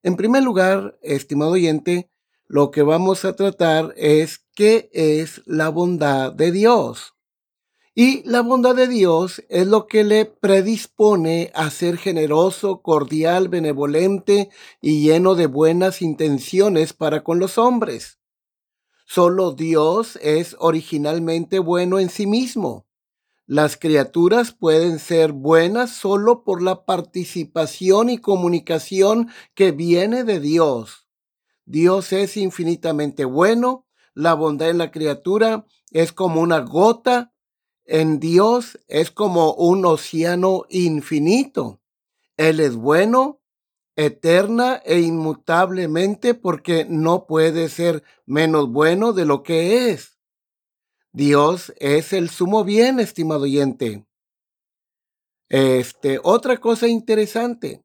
En 0.02 0.16
primer 0.16 0.42
lugar, 0.42 0.98
estimado 1.02 1.52
oyente, 1.52 2.10
lo 2.46 2.70
que 2.70 2.82
vamos 2.82 3.24
a 3.24 3.36
tratar 3.36 3.92
es 3.96 4.44
qué 4.54 4.90
es 4.92 5.42
la 5.46 5.68
bondad 5.68 6.32
de 6.32 6.52
Dios. 6.52 7.13
Y 7.96 8.24
la 8.28 8.40
bondad 8.40 8.74
de 8.74 8.88
Dios 8.88 9.44
es 9.48 9.68
lo 9.68 9.86
que 9.86 10.02
le 10.02 10.24
predispone 10.24 11.52
a 11.54 11.70
ser 11.70 11.96
generoso, 11.96 12.82
cordial, 12.82 13.48
benevolente 13.48 14.50
y 14.80 15.02
lleno 15.02 15.36
de 15.36 15.46
buenas 15.46 16.02
intenciones 16.02 16.92
para 16.92 17.22
con 17.22 17.38
los 17.38 17.56
hombres. 17.56 18.18
Solo 19.06 19.52
Dios 19.52 20.18
es 20.22 20.56
originalmente 20.58 21.60
bueno 21.60 22.00
en 22.00 22.10
sí 22.10 22.26
mismo. 22.26 22.84
Las 23.46 23.76
criaturas 23.76 24.52
pueden 24.52 24.98
ser 24.98 25.30
buenas 25.32 25.90
solo 25.90 26.42
por 26.42 26.62
la 26.62 26.86
participación 26.86 28.10
y 28.10 28.18
comunicación 28.18 29.28
que 29.54 29.70
viene 29.70 30.24
de 30.24 30.40
Dios. 30.40 31.06
Dios 31.64 32.12
es 32.12 32.36
infinitamente 32.36 33.24
bueno, 33.24 33.86
la 34.14 34.34
bondad 34.34 34.70
en 34.70 34.78
la 34.78 34.90
criatura 34.90 35.66
es 35.90 36.12
como 36.12 36.40
una 36.40 36.60
gota, 36.60 37.33
en 37.84 38.20
Dios 38.20 38.78
es 38.88 39.10
como 39.10 39.54
un 39.54 39.84
océano 39.84 40.64
infinito. 40.68 41.80
Él 42.36 42.60
es 42.60 42.76
bueno, 42.76 43.40
eterna 43.96 44.80
e 44.84 45.00
inmutablemente 45.00 46.34
porque 46.34 46.86
no 46.88 47.26
puede 47.26 47.68
ser 47.68 48.02
menos 48.26 48.70
bueno 48.70 49.12
de 49.12 49.24
lo 49.24 49.42
que 49.42 49.90
es. 49.90 50.18
Dios 51.12 51.72
es 51.78 52.12
el 52.12 52.28
sumo 52.28 52.64
bien, 52.64 52.98
estimado 52.98 53.42
oyente. 53.42 54.04
Este, 55.48 56.18
otra 56.22 56.56
cosa 56.56 56.88
interesante. 56.88 57.84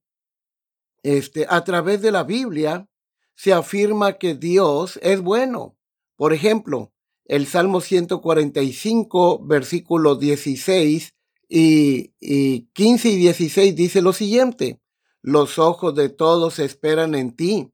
Este, 1.04 1.46
a 1.48 1.64
través 1.64 2.02
de 2.02 2.12
la 2.12 2.24
Biblia 2.24 2.90
se 3.36 3.54
afirma 3.54 4.14
que 4.14 4.34
Dios 4.34 5.00
es 5.04 5.22
bueno. 5.22 5.78
Por 6.16 6.34
ejemplo, 6.34 6.92
el 7.30 7.48
Salmo 7.48 7.80
145, 7.80 9.46
versículos 9.46 10.20
16 10.20 11.16
y, 11.48 12.14
y 12.20 12.62
15 12.74 13.10
y 13.10 13.16
16 13.16 13.76
dice 13.76 14.02
lo 14.02 14.12
siguiente. 14.12 14.82
Los 15.22 15.58
ojos 15.58 15.96
de 15.96 16.10
todos 16.10 16.60
esperan 16.60 17.16
en 17.16 17.36
ti, 17.36 17.72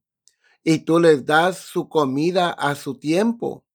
y 0.63 0.79
tú 0.79 0.99
les 0.99 1.25
das 1.25 1.57
su 1.57 1.89
comida 1.89 2.51
a 2.51 2.75
su 2.75 2.95
tiempo 2.99 3.65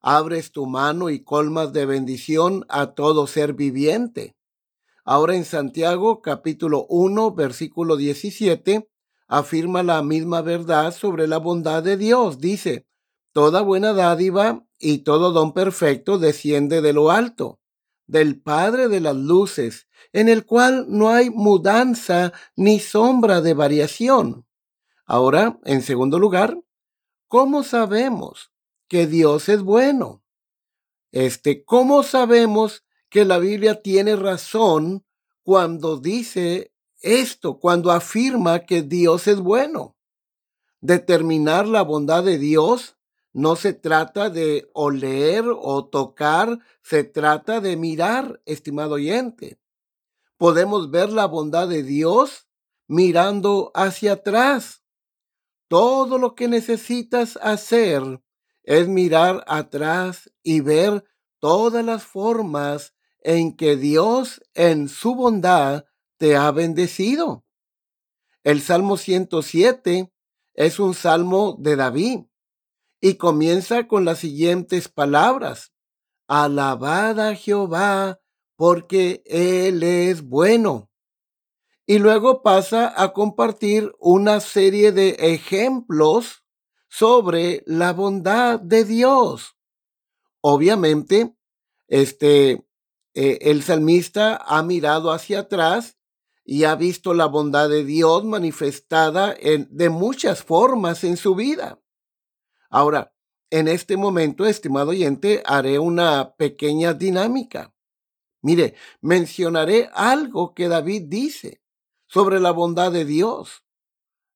abres 0.00 0.50
tu 0.52 0.66
mano 0.66 1.10
y 1.10 1.22
colmas 1.22 1.72
de 1.72 1.86
bendición 1.86 2.64
a 2.68 2.94
todo 2.94 3.26
ser 3.26 3.54
viviente. 3.54 4.34
Ahora 5.04 5.34
en 5.36 5.44
Santiago 5.44 6.22
capítulo 6.22 6.86
1 6.88 7.34
versículo 7.34 7.96
17 7.96 8.88
afirma 9.28 9.82
la 9.82 10.02
misma 10.02 10.42
verdad 10.42 10.94
sobre 10.94 11.26
la 11.26 11.38
bondad 11.38 11.82
de 11.82 11.96
Dios. 11.96 12.38
Dice, 12.38 12.86
Toda 13.32 13.62
buena 13.62 13.92
dádiva 13.92 14.64
y 14.80 14.98
todo 14.98 15.30
don 15.30 15.52
perfecto 15.52 16.18
desciende 16.18 16.80
de 16.80 16.92
lo 16.92 17.10
alto, 17.10 17.60
del 18.06 18.40
Padre 18.40 18.88
de 18.88 19.00
las 19.00 19.14
luces, 19.14 19.86
en 20.12 20.28
el 20.28 20.44
cual 20.44 20.86
no 20.88 21.10
hay 21.10 21.30
mudanza 21.30 22.32
ni 22.56 22.80
sombra 22.80 23.40
de 23.40 23.54
variación. 23.54 24.46
Ahora, 25.06 25.60
en 25.64 25.82
segundo 25.82 26.18
lugar, 26.18 26.58
¿cómo 27.28 27.62
sabemos 27.62 28.50
que 28.90 29.06
Dios 29.06 29.48
es 29.48 29.62
bueno. 29.62 30.24
Este, 31.12 31.64
¿cómo 31.64 32.02
sabemos 32.02 32.84
que 33.08 33.24
la 33.24 33.38
Biblia 33.38 33.80
tiene 33.80 34.16
razón 34.16 35.06
cuando 35.42 35.96
dice 35.96 36.74
esto, 37.00 37.60
cuando 37.60 37.92
afirma 37.92 38.66
que 38.66 38.82
Dios 38.82 39.28
es 39.28 39.38
bueno? 39.38 39.96
Determinar 40.80 41.68
la 41.68 41.82
bondad 41.82 42.24
de 42.24 42.36
Dios 42.38 42.96
no 43.32 43.56
se 43.56 43.72
trata 43.72 44.28
de 44.30 44.68
oler 44.72 45.44
o 45.48 45.84
tocar, 45.86 46.58
se 46.82 47.04
trata 47.04 47.60
de 47.60 47.76
mirar, 47.76 48.42
estimado 48.44 48.94
oyente. 48.94 49.60
Podemos 50.36 50.90
ver 50.90 51.10
la 51.10 51.26
bondad 51.26 51.68
de 51.68 51.82
Dios 51.82 52.48
mirando 52.88 53.70
hacia 53.74 54.14
atrás. 54.14 54.82
Todo 55.68 56.18
lo 56.18 56.34
que 56.34 56.48
necesitas 56.48 57.38
hacer 57.40 58.20
es 58.64 58.88
mirar 58.88 59.44
atrás 59.46 60.32
y 60.42 60.60
ver 60.60 61.04
todas 61.38 61.84
las 61.84 62.04
formas 62.04 62.94
en 63.20 63.56
que 63.56 63.76
Dios 63.76 64.42
en 64.54 64.88
su 64.88 65.14
bondad 65.14 65.84
te 66.16 66.36
ha 66.36 66.50
bendecido. 66.50 67.44
El 68.42 68.60
Salmo 68.60 68.96
107 68.96 70.12
es 70.54 70.80
un 70.80 70.94
salmo 70.94 71.56
de 71.58 71.76
David 71.76 72.29
y 73.00 73.14
comienza 73.14 73.88
con 73.88 74.04
las 74.04 74.18
siguientes 74.18 74.88
palabras. 74.88 75.72
Alabad 76.28 77.18
a 77.20 77.34
Jehová 77.34 78.20
porque 78.56 79.22
Él 79.24 79.82
es 79.82 80.22
bueno. 80.22 80.90
Y 81.86 81.98
luego 81.98 82.42
pasa 82.42 82.92
a 82.96 83.12
compartir 83.12 83.92
una 83.98 84.40
serie 84.40 84.92
de 84.92 85.16
ejemplos 85.18 86.44
sobre 86.88 87.62
la 87.66 87.92
bondad 87.92 88.60
de 88.60 88.84
Dios. 88.84 89.56
Obviamente, 90.40 91.34
este, 91.88 92.64
eh, 93.14 93.38
el 93.40 93.62
salmista 93.62 94.36
ha 94.36 94.62
mirado 94.62 95.10
hacia 95.10 95.40
atrás 95.40 95.98
y 96.44 96.64
ha 96.64 96.74
visto 96.74 97.14
la 97.14 97.26
bondad 97.26 97.68
de 97.68 97.84
Dios 97.84 98.24
manifestada 98.24 99.34
en, 99.38 99.68
de 99.70 99.88
muchas 99.88 100.42
formas 100.42 101.02
en 101.04 101.16
su 101.16 101.34
vida. 101.34 101.80
Ahora, 102.70 103.12
en 103.50 103.66
este 103.66 103.96
momento, 103.96 104.46
estimado 104.46 104.90
oyente, 104.90 105.42
haré 105.44 105.80
una 105.80 106.36
pequeña 106.36 106.94
dinámica. 106.94 107.74
Mire, 108.42 108.74
mencionaré 109.00 109.90
algo 109.92 110.54
que 110.54 110.68
David 110.68 111.02
dice 111.08 111.60
sobre 112.06 112.40
la 112.40 112.52
bondad 112.52 112.92
de 112.92 113.04
Dios 113.04 113.64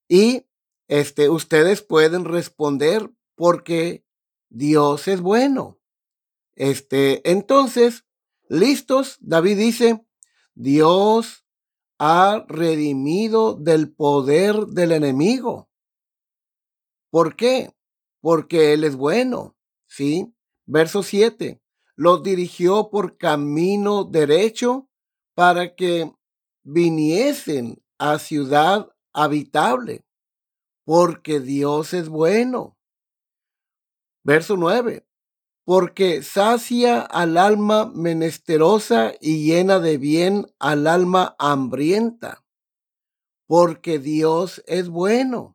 y 0.08 0.46
este, 0.88 1.30
ustedes 1.30 1.80
pueden 1.80 2.24
responder 2.24 3.10
porque 3.36 4.04
Dios 4.50 5.08
es 5.08 5.20
bueno. 5.20 5.80
Este, 6.56 7.28
entonces, 7.30 8.04
listos, 8.48 9.16
David 9.20 9.58
dice, 9.58 10.04
Dios 10.54 11.44
ha 11.98 12.44
redimido 12.48 13.54
del 13.54 13.92
poder 13.92 14.66
del 14.66 14.92
enemigo. 14.92 15.70
¿Por 17.10 17.36
qué? 17.36 17.74
Porque 18.24 18.72
Él 18.72 18.84
es 18.84 18.96
bueno. 18.96 19.54
¿Sí? 19.86 20.34
Verso 20.64 21.02
7. 21.02 21.60
Los 21.94 22.22
dirigió 22.22 22.88
por 22.88 23.18
camino 23.18 24.04
derecho 24.04 24.88
para 25.34 25.74
que 25.74 26.10
viniesen 26.62 27.84
a 27.98 28.18
ciudad 28.18 28.88
habitable, 29.12 30.06
porque 30.86 31.38
Dios 31.38 31.92
es 31.92 32.08
bueno. 32.08 32.78
Verso 34.22 34.56
9. 34.56 35.06
Porque 35.66 36.22
sacia 36.22 37.00
al 37.02 37.36
alma 37.36 37.92
menesterosa 37.94 39.12
y 39.20 39.44
llena 39.44 39.80
de 39.80 39.98
bien 39.98 40.46
al 40.58 40.86
alma 40.86 41.36
hambrienta, 41.38 42.42
porque 43.46 43.98
Dios 43.98 44.64
es 44.66 44.88
bueno. 44.88 45.53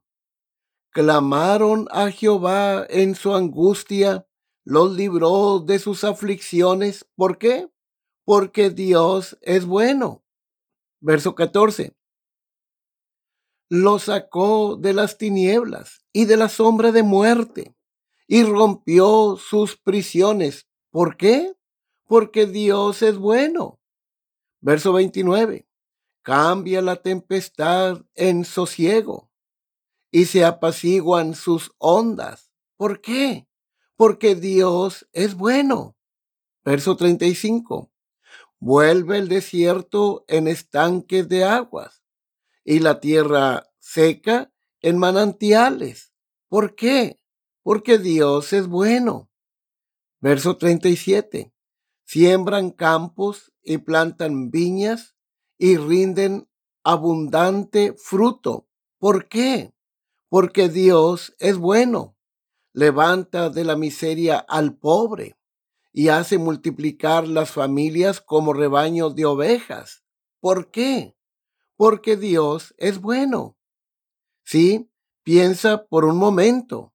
Clamaron 0.91 1.87
a 1.91 2.09
Jehová 2.09 2.83
en 2.89 3.13
su 3.13 3.35
angustia, 3.35 4.25
los 4.65 4.95
libró 4.95 5.59
de 5.59 5.77
sus 5.77 6.03
aflicciones. 6.03 7.07
¿Por 7.15 7.37
qué? 7.37 7.69
Porque 8.25 8.71
Dios 8.71 9.37
es 9.41 9.65
bueno. 9.65 10.23
Verso 10.99 11.35
14. 11.35 11.95
Lo 13.69 13.99
sacó 13.99 14.77
de 14.77 14.93
las 14.93 15.19
tinieblas 15.19 16.03
y 16.11 16.25
de 16.25 16.37
la 16.37 16.49
sombra 16.49 16.91
de 16.91 17.03
muerte 17.03 17.75
y 18.27 18.43
rompió 18.43 19.37
sus 19.37 19.77
prisiones. 19.77 20.67
¿Por 20.89 21.17
qué? 21.17 21.53
Porque 22.05 22.47
Dios 22.47 23.03
es 23.03 23.17
bueno. 23.19 23.79
Verso 24.59 24.91
29. 24.93 25.67
Cambia 26.23 26.81
la 26.81 26.95
tempestad 26.95 28.03
en 28.15 28.43
sosiego 28.43 29.28
y 30.11 30.25
se 30.25 30.45
apaciguan 30.45 31.35
sus 31.35 31.71
ondas. 31.77 32.51
¿Por 32.77 33.01
qué? 33.01 33.47
Porque 33.95 34.35
Dios 34.35 35.07
es 35.13 35.35
bueno. 35.35 35.97
Verso 36.63 36.95
35. 36.95 37.91
Vuelve 38.59 39.17
el 39.17 39.27
desierto 39.27 40.25
en 40.27 40.47
estanques 40.47 41.29
de 41.29 41.43
aguas 41.45 42.03
y 42.63 42.79
la 42.79 42.99
tierra 42.99 43.69
seca 43.79 44.51
en 44.81 44.97
manantiales. 44.97 46.13
¿Por 46.47 46.75
qué? 46.75 47.19
Porque 47.63 47.97
Dios 47.97 48.53
es 48.53 48.67
bueno. 48.67 49.29
Verso 50.19 50.57
37. 50.57 51.53
Siembran 52.03 52.71
campos 52.71 53.53
y 53.61 53.77
plantan 53.77 54.49
viñas 54.49 55.15
y 55.57 55.77
rinden 55.77 56.49
abundante 56.83 57.93
fruto. 57.93 58.67
¿Por 58.97 59.27
qué? 59.27 59.73
Porque 60.29 60.69
Dios 60.69 61.35
es 61.39 61.57
bueno. 61.57 62.15
Levanta 62.71 63.49
de 63.49 63.63
la 63.63 63.75
miseria 63.75 64.37
al 64.37 64.77
pobre 64.77 65.37
y 65.91 66.09
hace 66.09 66.37
multiplicar 66.37 67.27
las 67.27 67.51
familias 67.51 68.21
como 68.21 68.53
rebaños 68.53 69.15
de 69.15 69.25
ovejas. 69.25 70.03
¿Por 70.39 70.69
qué? 70.71 71.17
Porque 71.75 72.15
Dios 72.15 72.75
es 72.77 73.01
bueno. 73.01 73.57
Sí, 74.45 74.89
piensa 75.23 75.85
por 75.85 76.05
un 76.05 76.17
momento 76.17 76.93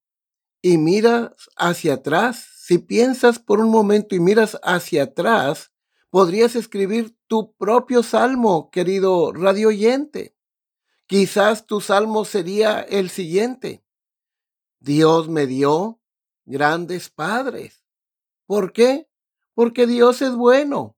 y 0.62 0.78
miras 0.78 1.32
hacia 1.56 1.94
atrás. 1.94 2.48
Si 2.56 2.78
piensas 2.78 3.38
por 3.38 3.60
un 3.60 3.70
momento 3.70 4.14
y 4.14 4.20
miras 4.20 4.58
hacia 4.62 5.04
atrás, 5.04 5.72
podrías 6.08 6.56
escribir 6.56 7.16
tu 7.26 7.52
propio 7.56 8.02
salmo, 8.02 8.70
querido 8.70 9.32
radio 9.32 9.68
oyente. 9.68 10.33
Quizás 11.06 11.66
tu 11.66 11.80
salmo 11.80 12.24
sería 12.24 12.80
el 12.80 13.10
siguiente. 13.10 13.84
Dios 14.80 15.28
me 15.28 15.46
dio 15.46 16.00
grandes 16.44 17.08
padres 17.10 17.84
¿Por 18.46 18.72
qué? 18.72 19.08
Porque 19.54 19.86
Dios 19.86 20.20
es 20.20 20.34
bueno. 20.34 20.96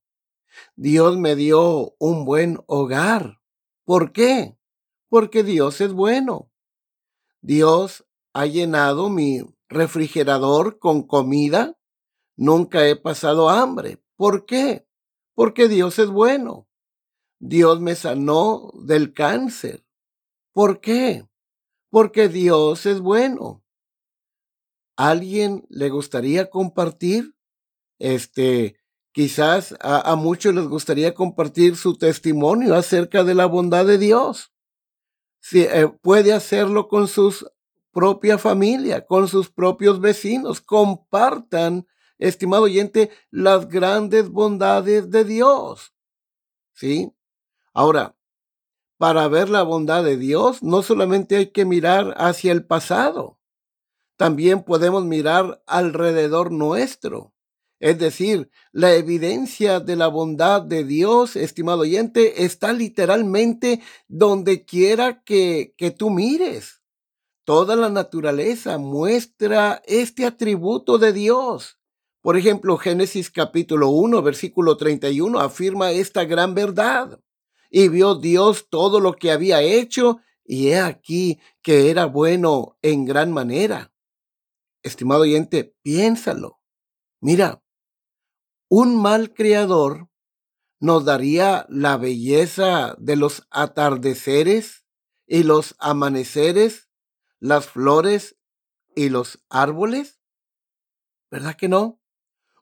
Dios 0.75 1.17
me 1.17 1.37
dio 1.37 1.95
un 1.99 2.25
buen 2.25 2.59
hogar. 2.67 3.41
¿Por 3.85 4.13
qué? 4.13 4.59
Porque 5.09 5.45
Dios 5.45 5.81
es 5.81 5.93
bueno. 5.93 6.51
Dios 7.41 8.05
ha 8.33 8.47
llenado 8.47 9.11
mi 9.11 9.43
refrigerador 9.69 10.79
con 10.79 11.07
comida. 11.07 11.79
Nunca 12.37 12.89
he 12.89 12.97
pasado 12.97 13.49
hambre. 13.49 14.03
¿Por 14.17 14.45
qué? 14.45 14.89
Porque 15.35 15.69
Dios 15.69 15.99
es 15.99 16.09
bueno. 16.09 16.69
Dios 17.39 17.81
me 17.81 17.95
sanó 17.95 18.73
del 18.75 19.13
cáncer. 19.13 19.86
¿Por 20.57 20.81
qué? 20.81 21.29
Porque 21.91 22.31
Dios 22.31 22.87
es 22.87 23.01
bueno. 23.01 23.63
¿Alguien 24.97 25.67
le 25.69 25.91
gustaría 25.91 26.49
compartir 26.49 27.35
este, 27.99 28.81
quizás 29.13 29.75
a, 29.81 30.17
muchos 30.17 30.55
les 30.55 30.67
gustaría 30.67 31.13
compartir 31.13 31.77
su 31.77 31.99
testimonio 31.99 32.75
acerca 32.75 33.23
de 33.23 33.35
la 33.35 33.45
bondad 33.45 33.85
de 33.85 33.99
Dios. 33.99 34.51
Si, 35.41 35.61
eh, 35.61 35.89
puede 36.01 36.33
hacerlo 36.33 36.89
con 36.89 37.07
su 37.07 37.35
propia 37.93 38.39
familia, 38.39 39.05
con 39.05 39.29
sus 39.29 39.51
propios 39.51 40.01
vecinos. 40.01 40.63
Compartan, 40.63 41.87
estimado 42.17 42.63
oyente, 42.63 43.11
las 43.31 43.69
grandes 43.69 44.31
bondades 44.31 45.11
de 45.11 45.27
Dios. 45.27 45.93
¿Sí? 46.73 47.13
Ahora, 47.75 48.17
para 48.99 49.29
ver 49.29 49.49
la 49.49 49.63
bondad 49.63 50.05
de 50.05 50.17
Dios, 50.17 50.63
no 50.63 50.83
solamente 50.83 51.37
hay 51.37 51.47
que 51.49 51.65
mirar 51.65 52.15
hacia 52.17 52.53
el 52.53 52.65
pasado, 52.65 53.39
también 54.17 54.63
podemos 54.63 55.05
mirar 55.05 55.63
alrededor 55.67 56.51
nuestro. 56.51 57.35
Es 57.79 57.99
decir, 57.99 58.51
la 58.73 58.95
evidencia 58.95 59.81
de 59.81 59.97
la 59.97 60.09
bondad 60.09 60.63
de 60.63 60.83
Dios, 60.83 61.37
estimado 61.37 61.81
oyente, 61.81 62.45
está 62.45 62.73
literalmente 62.73 63.83
donde 64.09 64.65
quiera 64.65 65.23
que, 65.23 65.75
que 65.77 65.91
tú 65.91 66.09
mires. 66.09 66.81
Toda 67.45 67.77
la 67.77 67.91
naturaleza 67.91 68.79
muestra 68.79 69.83
este 69.87 70.25
atributo 70.25 70.97
de 70.97 71.13
Dios. 71.13 71.79
Por 72.23 72.39
ejemplo, 72.39 72.79
Génesis 72.79 73.31
capítulo 73.31 73.91
1, 73.91 74.23
versículo 74.23 74.79
31 74.79 75.39
afirma 75.39 75.93
esta 75.93 76.25
gran 76.25 76.55
verdad. 76.55 77.21
Y 77.71 77.89
vio 77.89 78.15
Dios 78.15 78.69
todo 78.71 79.01
lo 79.01 79.15
que 79.15 79.31
había 79.31 79.63
hecho, 79.63 80.21
y 80.45 80.69
he 80.69 80.81
aquí 80.81 81.41
que 81.63 81.91
era 81.91 82.07
bueno 82.07 82.79
en 82.83 83.05
gran 83.05 83.33
manera. 83.33 83.93
Estimado 84.83 85.23
oyente, 85.23 85.77
piénsalo. 85.83 86.61
Mira, 87.21 87.63
un 88.69 89.01
mal 89.01 89.33
creador 89.35 90.09
nos 90.79 91.05
daría 91.05 91.67
la 91.69 91.97
belleza 91.97 92.95
de 92.99 93.17
los 93.17 93.47
atardeceres 93.51 94.85
y 95.27 95.43
los 95.43 95.75
amaneceres, 95.79 96.89
las 97.39 97.67
flores 97.67 98.37
y 98.95 99.09
los 99.09 99.45
árboles? 99.49 100.21
¿Verdad 101.31 101.57
que 101.57 101.69
no? 101.69 102.01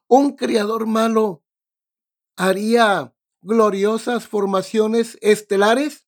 Un 0.07 0.35
creador 0.35 0.85
malo 0.85 1.43
haría 2.35 3.14
gloriosas 3.45 4.27
formaciones 4.27 5.17
estelares? 5.21 6.07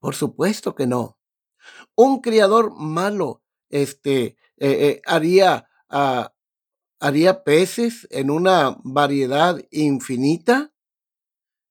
Por 0.00 0.14
supuesto 0.14 0.74
que 0.74 0.86
no. 0.86 1.18
Un 1.94 2.20
creador 2.20 2.74
malo 2.74 3.42
este, 3.68 4.24
eh, 4.24 4.36
eh, 4.58 5.02
haría 5.04 5.68
uh, 5.90 6.26
haría 7.00 7.44
peces 7.44 8.06
en 8.10 8.30
una 8.30 8.76
variedad 8.82 9.60
infinita, 9.70 10.72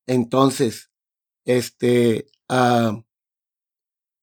entonces, 0.05 0.89
este, 1.45 2.29
uh, 2.49 3.03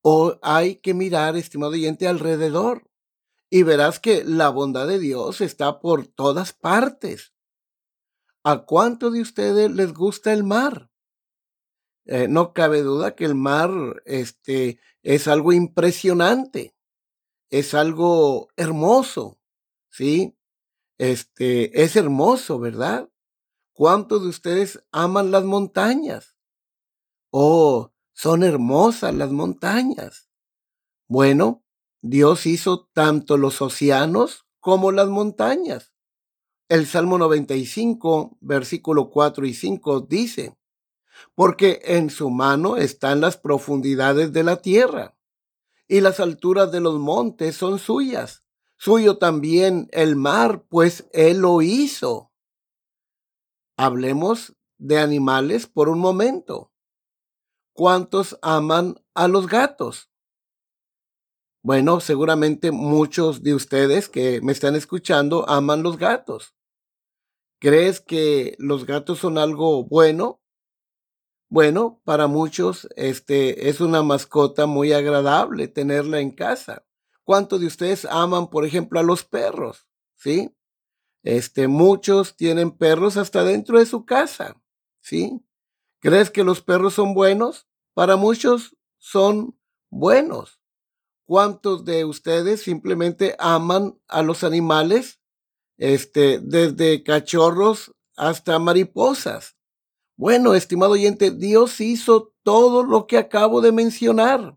o 0.02 0.38
hay 0.42 0.76
que 0.76 0.94
mirar, 0.94 1.36
estimado 1.36 1.72
oyente, 1.72 2.08
alrededor 2.08 2.90
y 3.50 3.62
verás 3.62 4.00
que 4.00 4.24
la 4.24 4.48
bondad 4.48 4.86
de 4.88 4.98
Dios 4.98 5.40
está 5.40 5.80
por 5.80 6.06
todas 6.06 6.52
partes. 6.52 7.33
¿A 8.46 8.66
cuánto 8.66 9.10
de 9.10 9.22
ustedes 9.22 9.70
les 9.70 9.94
gusta 9.94 10.34
el 10.34 10.44
mar? 10.44 10.90
Eh, 12.04 12.28
no 12.28 12.52
cabe 12.52 12.82
duda 12.82 13.14
que 13.14 13.24
el 13.24 13.34
mar 13.34 13.70
este, 14.04 14.78
es 15.02 15.28
algo 15.28 15.54
impresionante, 15.54 16.76
es 17.48 17.72
algo 17.72 18.48
hermoso, 18.56 19.40
¿sí? 19.90 20.36
Este, 20.98 21.82
es 21.82 21.96
hermoso, 21.96 22.58
¿verdad? 22.58 23.08
¿Cuántos 23.72 24.22
de 24.22 24.28
ustedes 24.28 24.84
aman 24.92 25.30
las 25.30 25.44
montañas? 25.44 26.36
Oh, 27.30 27.92
son 28.12 28.42
hermosas 28.42 29.14
las 29.14 29.32
montañas. 29.32 30.28
Bueno, 31.08 31.64
Dios 32.02 32.44
hizo 32.44 32.90
tanto 32.92 33.38
los 33.38 33.62
océanos 33.62 34.46
como 34.60 34.92
las 34.92 35.08
montañas. 35.08 35.93
El 36.68 36.86
Salmo 36.86 37.18
95, 37.18 38.38
versículo 38.40 39.10
4 39.10 39.46
y 39.46 39.54
5 39.54 40.00
dice, 40.02 40.56
porque 41.34 41.80
en 41.84 42.10
su 42.10 42.30
mano 42.30 42.76
están 42.76 43.20
las 43.20 43.36
profundidades 43.36 44.32
de 44.32 44.42
la 44.42 44.56
tierra, 44.56 45.16
y 45.86 46.00
las 46.00 46.20
alturas 46.20 46.72
de 46.72 46.80
los 46.80 46.98
montes 46.98 47.56
son 47.56 47.78
suyas 47.78 48.44
suyo 48.76 49.16
también 49.16 49.88
el 49.92 50.14
mar, 50.14 50.66
pues 50.68 51.08
él 51.12 51.38
lo 51.38 51.62
hizo. 51.62 52.32
Hablemos 53.78 54.54
de 54.76 54.98
animales 54.98 55.66
por 55.66 55.88
un 55.88 56.00
momento. 56.00 56.70
¿cuántos 57.72 58.38
aman 58.40 58.94
a 59.14 59.26
los 59.26 59.48
gatos? 59.48 60.08
Bueno, 61.62 61.98
seguramente 61.98 62.70
muchos 62.70 63.42
de 63.42 63.54
ustedes 63.54 64.08
que 64.08 64.40
me 64.42 64.52
están 64.52 64.76
escuchando 64.76 65.48
aman 65.48 65.82
los 65.82 65.96
gatos. 65.96 66.53
¿Crees 67.64 68.02
que 68.02 68.56
los 68.58 68.84
gatos 68.84 69.20
son 69.20 69.38
algo 69.38 69.84
bueno? 69.84 70.42
Bueno, 71.48 72.02
para 72.04 72.26
muchos 72.26 72.86
este 72.94 73.70
es 73.70 73.80
una 73.80 74.02
mascota 74.02 74.66
muy 74.66 74.92
agradable 74.92 75.66
tenerla 75.68 76.20
en 76.20 76.30
casa. 76.30 76.84
¿Cuántos 77.22 77.62
de 77.62 77.66
ustedes 77.66 78.04
aman, 78.04 78.50
por 78.50 78.66
ejemplo, 78.66 79.00
a 79.00 79.02
los 79.02 79.24
perros? 79.24 79.88
¿Sí? 80.14 80.54
Este, 81.22 81.66
muchos 81.66 82.36
tienen 82.36 82.70
perros 82.70 83.16
hasta 83.16 83.44
dentro 83.44 83.78
de 83.78 83.86
su 83.86 84.04
casa. 84.04 84.60
¿Sí? 85.00 85.40
¿Crees 86.00 86.30
que 86.30 86.44
los 86.44 86.60
perros 86.60 86.92
son 86.92 87.14
buenos? 87.14 87.66
Para 87.94 88.16
muchos 88.16 88.76
son 88.98 89.58
buenos. 89.88 90.60
¿Cuántos 91.24 91.86
de 91.86 92.04
ustedes 92.04 92.60
simplemente 92.60 93.34
aman 93.38 93.98
a 94.06 94.20
los 94.20 94.44
animales? 94.44 95.23
Este, 95.76 96.38
desde 96.40 97.02
cachorros 97.02 97.92
hasta 98.16 98.58
mariposas. 98.58 99.56
Bueno, 100.16 100.54
estimado 100.54 100.92
oyente, 100.92 101.30
Dios 101.30 101.80
hizo 101.80 102.32
todo 102.42 102.84
lo 102.84 103.06
que 103.06 103.18
acabo 103.18 103.60
de 103.60 103.72
mencionar. 103.72 104.56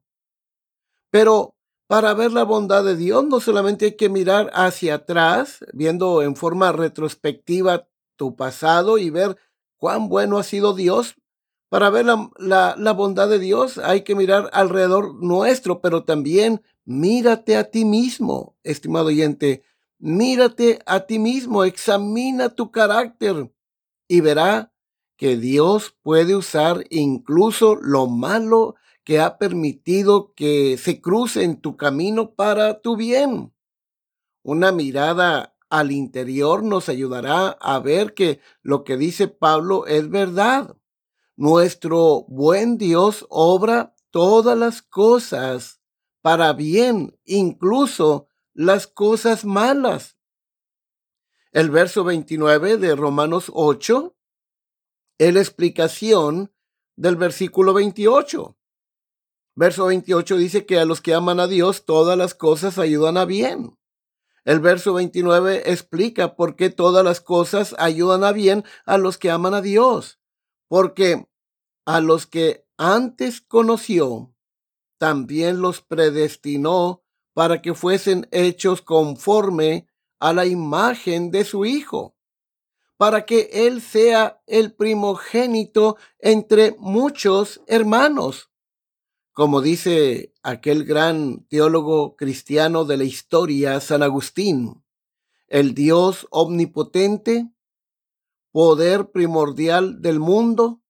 Pero 1.10 1.56
para 1.88 2.14
ver 2.14 2.34
la 2.34 2.44
bondad 2.44 2.84
de 2.84 2.96
Dios 2.96 3.26
no 3.26 3.40
solamente 3.40 3.86
hay 3.86 3.96
que 3.96 4.10
mirar 4.10 4.52
hacia 4.54 4.96
atrás, 4.96 5.60
viendo 5.74 6.22
en 6.22 6.36
forma 6.36 6.72
retrospectiva 6.74 7.88
tu 8.18 8.36
pasado 8.36 8.98
y 8.98 9.10
ver 9.10 9.38
cuán 9.78 10.10
bueno 10.10 10.38
ha 10.38 10.44
sido 10.44 10.74
Dios. 10.74 11.16
Para 11.70 11.90
ver 11.90 12.06
la, 12.06 12.76
la, 12.78 12.94
bondad 12.94 13.30
de 13.30 13.40
Dios 13.40 13.78
hay 13.78 14.02
que 14.02 14.16
mirar 14.16 14.50
alrededor 14.54 15.16
nuestro, 15.16 15.82
pero 15.82 16.04
también 16.04 16.62
mírate 16.86 17.58
a 17.58 17.70
ti 17.72 17.84
mismo, 17.84 18.56
estimado 18.64 19.08
oyente. 19.08 19.64
Mírate 20.00 20.80
a 20.86 21.01
ti 21.01 21.18
mismo, 21.18 21.63
examina 21.63 22.50
tu 22.50 22.72
carácter 22.72 23.51
y 24.08 24.22
verá 24.22 24.72
que 25.18 25.38
Dios 25.38 25.98
puede 26.04 26.36
usar 26.36 26.84
incluso 26.92 27.75
lo 27.75 28.08
malo 28.08 28.75
que 29.04 29.20
ha 29.20 29.39
permitido 29.39 30.34
que 30.36 30.77
se 30.77 31.01
cruce 31.01 31.44
en 31.44 31.60
tu 31.60 31.77
camino 31.77 32.36
para 32.36 32.82
tu 32.82 32.96
bien. 32.96 33.54
Una 34.44 34.72
mirada 34.72 35.56
al 35.70 35.92
interior 35.92 36.63
nos 36.63 36.89
ayudará 36.89 37.50
a 37.50 37.80
ver 37.80 38.13
que 38.13 38.39
lo 38.62 38.84
que 38.84 38.98
dice 38.98 39.27
Pablo 39.27 39.88
es 39.88 40.10
verdad. 40.10 40.77
Nuestro 41.36 42.25
buen 42.27 42.77
Dios 42.77 43.25
obra 43.30 43.96
todas 44.12 44.58
las 44.58 44.82
cosas 44.82 45.82
para 46.22 46.54
bien, 46.54 47.18
incluso 47.25 48.27
las 48.58 48.88
cosas 48.88 49.46
malas. 49.46 50.18
El 51.52 51.70
verso 51.70 52.04
29 52.04 52.78
de 52.78 52.96
Romanos 52.96 53.52
8 53.54 54.18
es 55.20 55.34
la 55.34 55.40
explicación 55.40 56.52
del 56.96 57.18
versículo 57.18 57.76
28. 57.76 58.58
Verso 59.54 59.86
28 59.86 60.38
dice 60.38 60.66
que 60.66 60.80
a 60.80 60.86
los 60.86 61.02
que 61.02 61.14
aman 61.14 61.40
a 61.40 61.46
Dios 61.46 61.86
todas 61.86 62.18
las 62.18 62.34
cosas 62.34 62.80
ayudan 62.80 63.18
a 63.18 63.26
bien. 63.26 63.78
El 64.44 64.60
verso 64.60 64.96
29 64.96 65.70
explica 65.72 66.36
por 66.36 66.56
qué 66.56 66.72
todas 66.72 67.06
las 67.06 67.22
cosas 67.22 67.76
ayudan 67.78 68.24
a 68.24 68.32
bien 68.32 68.66
a 68.88 68.98
los 68.98 69.20
que 69.20 69.30
aman 69.30 69.54
a 69.54 69.62
Dios. 69.62 70.20
Porque 70.68 71.28
a 71.86 72.02
los 72.02 72.26
que 72.26 72.66
antes 72.76 73.40
conoció, 73.40 74.34
también 74.98 75.62
los 75.62 75.82
predestinó 75.82 77.04
para 77.38 77.62
que 77.62 77.75
fuesen 77.75 78.27
hechos 78.32 78.82
conforme 78.82 79.88
a 80.20 80.34
la 80.34 80.48
imagen 80.48 81.29
de 81.29 81.44
su 81.44 81.65
Hijo, 81.65 82.17
para 82.98 83.27
que 83.27 83.50
Él 83.53 83.79
sea 83.79 84.41
el 84.48 84.74
primogénito 84.74 85.98
entre 86.17 86.75
muchos 86.79 87.62
hermanos. 87.67 88.50
Como 89.34 89.62
dice 89.62 90.34
aquel 90.41 90.84
gran 90.84 91.46
teólogo 91.48 92.15
cristiano 92.15 92.86
de 92.86 92.98
la 92.98 93.03
historia, 93.03 93.82
San 93.82 94.01
Agustín, 94.01 94.84
el 95.48 95.75
Dios 95.75 96.25
omnipotente, 96.32 97.51
poder 98.51 99.12
primordial 99.12 100.01
del 100.01 100.20
mundo, 100.20 100.82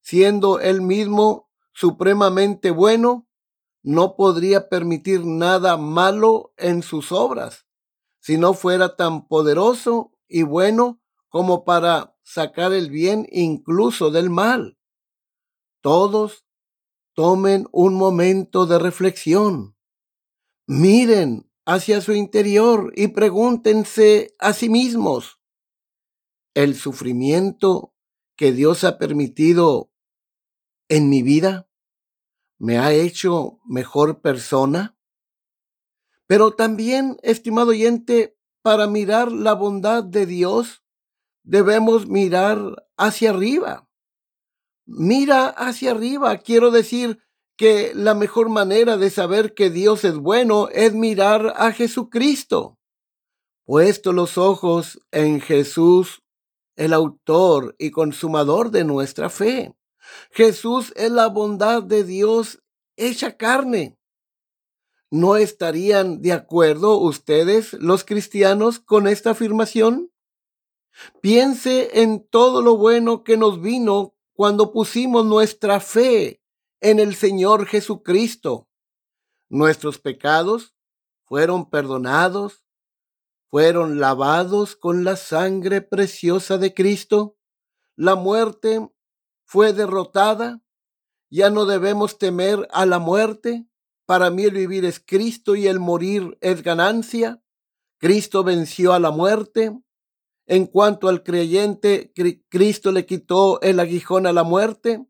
siendo 0.00 0.58
él 0.58 0.80
mismo 0.80 1.50
supremamente 1.74 2.70
bueno, 2.70 3.28
no 3.82 4.16
podría 4.16 4.68
permitir 4.68 5.24
nada 5.26 5.76
malo 5.76 6.54
en 6.56 6.82
sus 6.82 7.12
obras, 7.12 7.66
si 8.20 8.38
no 8.38 8.54
fuera 8.54 8.96
tan 8.96 9.26
poderoso 9.26 10.12
y 10.28 10.42
bueno 10.42 11.00
como 11.28 11.64
para 11.64 12.16
sacar 12.22 12.72
el 12.72 12.90
bien 12.90 13.26
incluso 13.30 14.10
del 14.10 14.30
mal. 14.30 14.78
Todos 15.80 16.46
tomen 17.14 17.66
un 17.72 17.94
momento 17.94 18.66
de 18.66 18.78
reflexión. 18.78 19.76
Miren 20.66 21.50
hacia 21.64 22.00
su 22.00 22.12
interior 22.12 22.92
y 22.96 23.08
pregúntense 23.08 24.34
a 24.38 24.52
sí 24.52 24.68
mismos, 24.68 25.40
¿el 26.54 26.76
sufrimiento 26.76 27.94
que 28.36 28.52
Dios 28.52 28.84
ha 28.84 28.98
permitido 28.98 29.92
en 30.88 31.08
mi 31.08 31.22
vida 31.22 31.68
me 32.62 32.78
ha 32.78 32.92
hecho 32.92 33.60
mejor 33.64 34.20
persona? 34.20 34.96
Pero 36.26 36.54
también, 36.54 37.18
estimado 37.22 37.70
oyente, 37.70 38.36
para 38.62 38.86
mirar 38.86 39.32
la 39.32 39.54
bondad 39.54 40.04
de 40.04 40.26
Dios, 40.26 40.82
debemos 41.42 42.06
mirar 42.06 42.86
hacia 42.96 43.30
arriba 43.30 43.88
mira 44.86 45.46
hacia 45.46 45.92
arriba. 45.92 46.38
Quiero 46.38 46.70
decir 46.70 47.18
que 47.56 47.92
la 47.94 48.14
mejor 48.14 48.48
manera 48.48 48.96
de 48.96 49.10
saber 49.10 49.54
que 49.54 49.70
Dios 49.70 50.04
es 50.04 50.16
bueno 50.16 50.68
es 50.68 50.94
mirar 50.94 51.54
a 51.56 51.72
Jesucristo. 51.72 52.78
Puesto 53.64 54.12
los 54.12 54.38
ojos 54.38 55.00
en 55.12 55.40
Jesús, 55.40 56.22
el 56.76 56.92
autor 56.92 57.76
y 57.78 57.90
consumador 57.90 58.70
de 58.70 58.84
nuestra 58.84 59.30
fe. 59.30 59.74
Jesús 60.30 60.92
es 60.96 61.10
la 61.10 61.28
bondad 61.28 61.82
de 61.82 62.04
Dios 62.04 62.62
hecha 62.96 63.36
carne. 63.36 63.98
¿No 65.10 65.36
estarían 65.36 66.22
de 66.22 66.32
acuerdo 66.32 66.98
ustedes, 66.98 67.74
los 67.74 68.04
cristianos, 68.04 68.78
con 68.78 69.06
esta 69.06 69.30
afirmación? 69.30 70.10
Piense 71.20 72.02
en 72.02 72.26
todo 72.26 72.62
lo 72.62 72.76
bueno 72.76 73.24
que 73.24 73.36
nos 73.36 73.60
vino 73.60 74.14
cuando 74.32 74.72
pusimos 74.72 75.26
nuestra 75.26 75.80
fe 75.80 76.42
en 76.80 76.98
el 76.98 77.14
Señor 77.14 77.66
Jesucristo. 77.66 78.68
Nuestros 79.48 79.98
pecados 79.98 80.74
fueron 81.24 81.68
perdonados, 81.68 82.64
fueron 83.50 84.00
lavados 84.00 84.76
con 84.76 85.04
la 85.04 85.16
sangre 85.16 85.82
preciosa 85.82 86.58
de 86.58 86.72
Cristo. 86.72 87.36
La 87.96 88.14
muerte 88.14 88.88
fue 89.52 89.74
derrotada. 89.74 90.62
Ya 91.30 91.50
no 91.50 91.66
debemos 91.66 92.16
temer 92.16 92.66
a 92.72 92.86
la 92.86 92.98
muerte. 92.98 93.66
Para 94.06 94.30
mí 94.30 94.44
el 94.44 94.52
vivir 94.52 94.86
es 94.86 94.98
Cristo 94.98 95.54
y 95.56 95.66
el 95.66 95.78
morir 95.78 96.38
es 96.40 96.62
ganancia. 96.62 97.42
Cristo 97.98 98.44
venció 98.44 98.94
a 98.94 98.98
la 98.98 99.10
muerte. 99.10 99.78
En 100.46 100.64
cuanto 100.64 101.06
al 101.10 101.22
creyente, 101.22 102.14
Cristo 102.48 102.92
le 102.92 103.04
quitó 103.04 103.60
el 103.60 103.78
aguijón 103.78 104.26
a 104.26 104.32
la 104.32 104.42
muerte. 104.42 105.06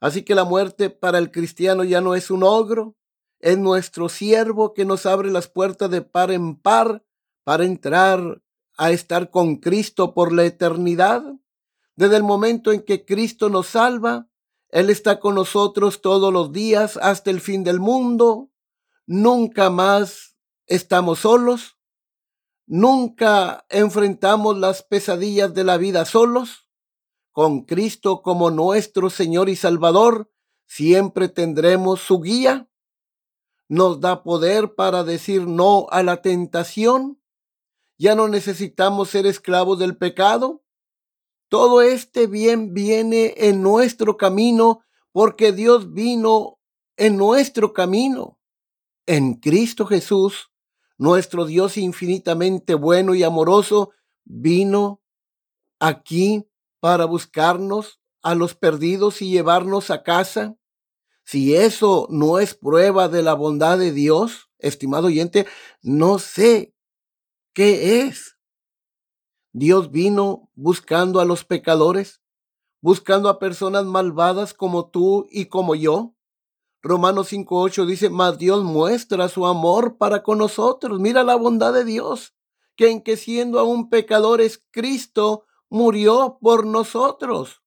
Así 0.00 0.22
que 0.22 0.34
la 0.34 0.44
muerte 0.44 0.90
para 0.90 1.16
el 1.16 1.30
cristiano 1.30 1.82
ya 1.82 2.02
no 2.02 2.14
es 2.14 2.30
un 2.30 2.42
ogro, 2.42 2.94
es 3.40 3.56
nuestro 3.56 4.10
siervo 4.10 4.74
que 4.74 4.84
nos 4.84 5.06
abre 5.06 5.30
las 5.30 5.48
puertas 5.48 5.90
de 5.90 6.02
par 6.02 6.30
en 6.30 6.56
par 6.56 7.06
para 7.42 7.64
entrar 7.64 8.42
a 8.76 8.90
estar 8.90 9.30
con 9.30 9.56
Cristo 9.56 10.12
por 10.12 10.30
la 10.30 10.44
eternidad. 10.44 11.24
Desde 11.98 12.16
el 12.16 12.22
momento 12.22 12.70
en 12.70 12.82
que 12.82 13.04
Cristo 13.04 13.48
nos 13.48 13.66
salva, 13.66 14.28
Él 14.68 14.88
está 14.88 15.18
con 15.18 15.34
nosotros 15.34 16.00
todos 16.00 16.32
los 16.32 16.52
días 16.52 16.96
hasta 16.96 17.28
el 17.32 17.40
fin 17.40 17.64
del 17.64 17.80
mundo. 17.80 18.52
Nunca 19.04 19.68
más 19.68 20.36
estamos 20.66 21.18
solos. 21.18 21.76
Nunca 22.66 23.66
enfrentamos 23.68 24.56
las 24.56 24.84
pesadillas 24.84 25.52
de 25.54 25.64
la 25.64 25.76
vida 25.76 26.04
solos. 26.04 26.68
Con 27.32 27.62
Cristo 27.62 28.22
como 28.22 28.52
nuestro 28.52 29.10
Señor 29.10 29.48
y 29.48 29.56
Salvador, 29.56 30.30
siempre 30.66 31.28
tendremos 31.28 31.98
su 31.98 32.20
guía. 32.20 32.70
Nos 33.66 34.00
da 34.00 34.22
poder 34.22 34.76
para 34.76 35.02
decir 35.02 35.48
no 35.48 35.88
a 35.90 36.04
la 36.04 36.22
tentación. 36.22 37.20
Ya 37.98 38.14
no 38.14 38.28
necesitamos 38.28 39.10
ser 39.10 39.26
esclavos 39.26 39.80
del 39.80 39.96
pecado. 39.96 40.62
Todo 41.48 41.80
este 41.82 42.26
bien 42.26 42.74
viene 42.74 43.34
en 43.36 43.62
nuestro 43.62 44.16
camino 44.16 44.82
porque 45.12 45.52
Dios 45.52 45.92
vino 45.92 46.58
en 46.96 47.16
nuestro 47.16 47.72
camino. 47.72 48.38
En 49.06 49.34
Cristo 49.34 49.86
Jesús, 49.86 50.50
nuestro 50.98 51.46
Dios 51.46 51.78
infinitamente 51.78 52.74
bueno 52.74 53.14
y 53.14 53.22
amoroso, 53.22 53.92
vino 54.24 55.02
aquí 55.78 56.46
para 56.80 57.06
buscarnos 57.06 58.00
a 58.22 58.34
los 58.34 58.54
perdidos 58.54 59.22
y 59.22 59.30
llevarnos 59.30 59.90
a 59.90 60.02
casa. 60.02 60.56
Si 61.24 61.54
eso 61.54 62.06
no 62.10 62.38
es 62.38 62.54
prueba 62.54 63.08
de 63.08 63.22
la 63.22 63.34
bondad 63.34 63.78
de 63.78 63.92
Dios, 63.92 64.50
estimado 64.58 65.06
oyente, 65.06 65.46
no 65.82 66.18
sé 66.18 66.74
qué 67.54 68.02
es. 68.02 68.37
Dios 69.52 69.90
vino 69.90 70.50
buscando 70.54 71.20
a 71.20 71.24
los 71.24 71.44
pecadores, 71.44 72.22
buscando 72.80 73.28
a 73.28 73.38
personas 73.38 73.84
malvadas 73.84 74.54
como 74.54 74.90
tú 74.90 75.26
y 75.30 75.46
como 75.46 75.74
yo. 75.74 76.14
Romanos 76.82 77.32
5.8 77.32 77.86
dice, 77.86 78.10
mas 78.10 78.38
Dios 78.38 78.62
muestra 78.62 79.28
su 79.28 79.46
amor 79.46 79.96
para 79.96 80.22
con 80.22 80.38
nosotros. 80.38 81.00
Mira 81.00 81.24
la 81.24 81.34
bondad 81.34 81.72
de 81.72 81.84
Dios, 81.84 82.34
que 82.76 82.90
en 82.90 83.02
que 83.02 83.16
siendo 83.16 83.58
aún 83.58 83.88
pecadores, 83.90 84.64
Cristo 84.70 85.44
murió 85.68 86.38
por 86.40 86.66
nosotros. 86.66 87.62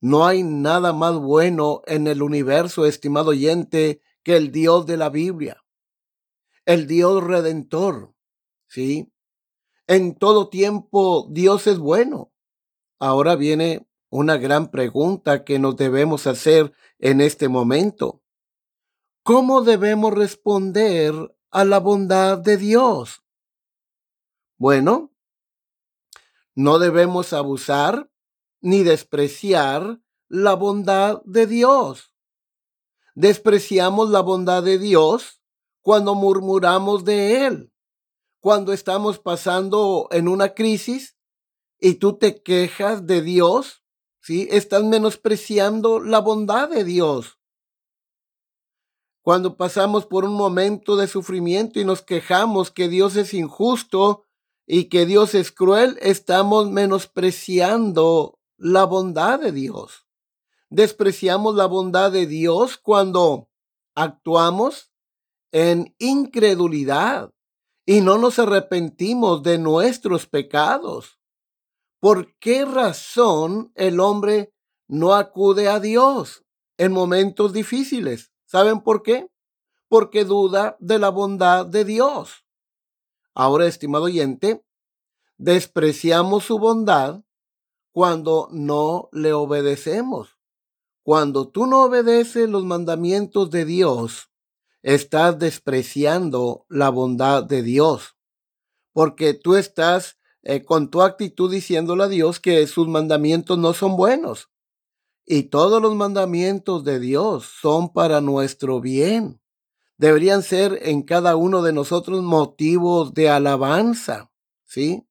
No 0.00 0.26
hay 0.26 0.42
nada 0.42 0.92
más 0.92 1.16
bueno 1.16 1.82
en 1.86 2.06
el 2.06 2.22
universo, 2.22 2.86
estimado 2.86 3.30
oyente, 3.30 4.00
que 4.22 4.36
el 4.36 4.50
Dios 4.50 4.86
de 4.86 4.96
la 4.96 5.10
Biblia, 5.10 5.62
el 6.64 6.86
Dios 6.86 7.22
redentor. 7.22 8.14
Sí, 8.66 9.11
en 9.86 10.14
todo 10.14 10.48
tiempo 10.48 11.28
Dios 11.30 11.66
es 11.66 11.78
bueno. 11.78 12.32
Ahora 12.98 13.36
viene 13.36 13.88
una 14.10 14.36
gran 14.36 14.70
pregunta 14.70 15.44
que 15.44 15.58
nos 15.58 15.76
debemos 15.76 16.26
hacer 16.26 16.72
en 16.98 17.20
este 17.20 17.48
momento. 17.48 18.22
¿Cómo 19.22 19.62
debemos 19.62 20.12
responder 20.12 21.14
a 21.50 21.64
la 21.64 21.78
bondad 21.78 22.38
de 22.38 22.56
Dios? 22.56 23.22
Bueno, 24.58 25.12
no 26.54 26.78
debemos 26.78 27.32
abusar 27.32 28.10
ni 28.60 28.82
despreciar 28.82 30.00
la 30.28 30.54
bondad 30.54 31.22
de 31.24 31.46
Dios. 31.46 32.14
Despreciamos 33.14 34.10
la 34.10 34.20
bondad 34.20 34.62
de 34.62 34.78
Dios 34.78 35.42
cuando 35.80 36.14
murmuramos 36.14 37.04
de 37.04 37.46
Él, 37.46 37.71
cuando 38.42 38.72
estamos 38.72 39.20
pasando 39.20 40.08
en 40.10 40.26
una 40.26 40.52
crisis 40.52 41.16
y 41.78 41.94
tú 41.94 42.18
te 42.18 42.42
quejas 42.42 43.06
de 43.06 43.22
Dios, 43.22 43.84
¿sí? 44.20 44.48
Estás 44.50 44.82
menospreciando 44.82 46.00
la 46.00 46.18
bondad 46.18 46.68
de 46.68 46.82
Dios. 46.82 47.38
Cuando 49.22 49.56
pasamos 49.56 50.06
por 50.06 50.24
un 50.24 50.34
momento 50.34 50.96
de 50.96 51.06
sufrimiento 51.06 51.78
y 51.78 51.84
nos 51.84 52.02
quejamos 52.02 52.72
que 52.72 52.88
Dios 52.88 53.14
es 53.14 53.32
injusto 53.32 54.24
y 54.66 54.86
que 54.86 55.06
Dios 55.06 55.36
es 55.36 55.52
cruel, 55.52 55.96
estamos 56.02 56.68
menospreciando 56.68 58.40
la 58.56 58.82
bondad 58.82 59.38
de 59.38 59.52
Dios. 59.52 60.04
Despreciamos 60.68 61.54
la 61.54 61.66
bondad 61.66 62.10
de 62.10 62.26
Dios 62.26 62.76
cuando 62.76 63.48
actuamos 63.94 64.90
en 65.52 65.94
incredulidad 65.98 67.32
y 67.84 68.00
no 68.00 68.18
nos 68.18 68.38
arrepentimos 68.38 69.42
de 69.42 69.58
nuestros 69.58 70.26
pecados. 70.26 71.18
¿Por 72.00 72.36
qué 72.38 72.64
razón 72.64 73.72
el 73.74 74.00
hombre 74.00 74.52
no 74.88 75.14
acude 75.14 75.68
a 75.68 75.80
Dios 75.80 76.44
en 76.76 76.92
momentos 76.92 77.52
difíciles? 77.52 78.32
¿Saben 78.44 78.80
por 78.80 79.02
qué? 79.02 79.30
Porque 79.88 80.24
duda 80.24 80.76
de 80.80 80.98
la 80.98 81.10
bondad 81.10 81.66
de 81.66 81.84
Dios. 81.84 82.44
Ahora, 83.34 83.66
estimado 83.66 84.04
oyente, 84.04 84.64
despreciamos 85.38 86.44
su 86.44 86.58
bondad 86.58 87.22
cuando 87.92 88.48
no 88.50 89.08
le 89.12 89.32
obedecemos. 89.32 90.38
Cuando 91.02 91.48
tú 91.48 91.66
no 91.66 91.84
obedeces 91.84 92.48
los 92.48 92.64
mandamientos 92.64 93.50
de 93.50 93.64
Dios, 93.64 94.31
estás 94.82 95.38
despreciando 95.38 96.66
la 96.68 96.90
bondad 96.90 97.44
de 97.44 97.62
Dios, 97.62 98.16
porque 98.92 99.34
tú 99.34 99.56
estás 99.56 100.18
eh, 100.42 100.62
con 100.64 100.90
tu 100.90 101.02
actitud 101.02 101.50
diciéndole 101.50 102.04
a 102.04 102.08
Dios 102.08 102.40
que 102.40 102.66
sus 102.66 102.88
mandamientos 102.88 103.58
no 103.58 103.74
son 103.74 103.96
buenos. 103.96 104.50
Y 105.24 105.44
todos 105.44 105.80
los 105.80 105.94
mandamientos 105.94 106.84
de 106.84 106.98
Dios 106.98 107.46
son 107.60 107.92
para 107.92 108.20
nuestro 108.20 108.80
bien 108.80 109.42
deberían 110.02 110.42
ser 110.42 110.80
en 110.82 111.02
cada 111.02 111.36
uno 111.36 111.62
de 111.62 111.72
nosotros 111.72 112.24
motivos 112.24 113.14
de 113.14 113.30
alabanza, 113.30 114.32
¿sí? 114.64 115.06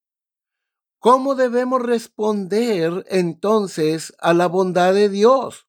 ¿Cómo 1.00 1.36
debemos 1.36 1.82
responder 1.82 3.06
entonces 3.08 4.14
a 4.20 4.34
la 4.34 4.48
bondad 4.48 4.94
de 4.94 5.08
Dios? 5.08 5.66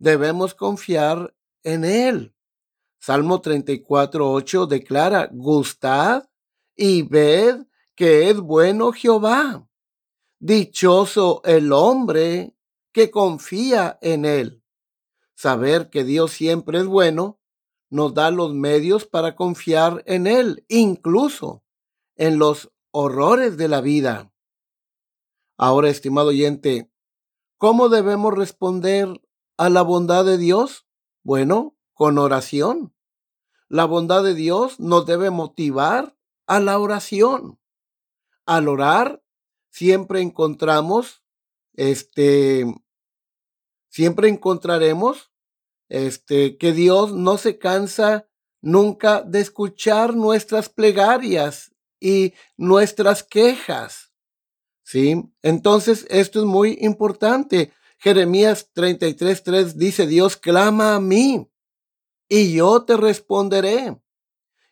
Debemos 0.00 0.54
confiar 0.54 1.36
en 1.62 1.84
Él. 1.84 2.31
Salmo 3.04 3.40
34, 3.40 4.30
8 4.30 4.66
declara, 4.68 5.28
gustad 5.32 6.22
y 6.76 7.02
ved 7.02 7.66
que 7.96 8.30
es 8.30 8.38
bueno 8.38 8.92
Jehová. 8.92 9.68
Dichoso 10.38 11.42
el 11.44 11.72
hombre 11.72 12.54
que 12.92 13.10
confía 13.10 13.98
en 14.02 14.24
Él. 14.24 14.62
Saber 15.34 15.90
que 15.90 16.04
Dios 16.04 16.30
siempre 16.30 16.78
es 16.78 16.86
bueno 16.86 17.40
nos 17.90 18.14
da 18.14 18.30
los 18.30 18.54
medios 18.54 19.04
para 19.04 19.34
confiar 19.34 20.04
en 20.06 20.28
Él, 20.28 20.64
incluso 20.68 21.64
en 22.14 22.38
los 22.38 22.70
horrores 22.92 23.56
de 23.56 23.66
la 23.66 23.80
vida. 23.80 24.32
Ahora, 25.58 25.90
estimado 25.90 26.28
oyente, 26.28 26.88
¿cómo 27.58 27.88
debemos 27.88 28.32
responder 28.32 29.20
a 29.56 29.70
la 29.70 29.82
bondad 29.82 30.24
de 30.24 30.38
Dios? 30.38 30.86
Bueno, 31.24 31.76
con 31.94 32.18
oración. 32.18 32.94
La 33.68 33.84
bondad 33.84 34.22
de 34.22 34.34
Dios 34.34 34.80
nos 34.80 35.06
debe 35.06 35.30
motivar 35.30 36.16
a 36.46 36.60
la 36.60 36.78
oración. 36.78 37.58
Al 38.44 38.68
orar, 38.68 39.22
siempre 39.70 40.20
encontramos, 40.20 41.22
este, 41.74 42.66
siempre 43.88 44.28
encontraremos 44.28 45.32
este, 45.88 46.56
que 46.58 46.72
Dios 46.72 47.12
no 47.12 47.38
se 47.38 47.58
cansa 47.58 48.28
nunca 48.60 49.22
de 49.22 49.40
escuchar 49.40 50.14
nuestras 50.14 50.68
plegarias 50.68 51.72
y 52.00 52.34
nuestras 52.56 53.22
quejas. 53.22 54.12
¿Sí? 54.82 55.22
Entonces, 55.42 56.06
esto 56.10 56.40
es 56.40 56.46
muy 56.46 56.78
importante. 56.80 57.72
Jeremías 57.98 58.70
33:3 58.74 59.74
dice, 59.74 60.06
Dios 60.06 60.36
clama 60.36 60.94
a 60.94 61.00
mí 61.00 61.51
y 62.34 62.54
yo 62.54 62.86
te 62.86 62.96
responderé 62.96 64.00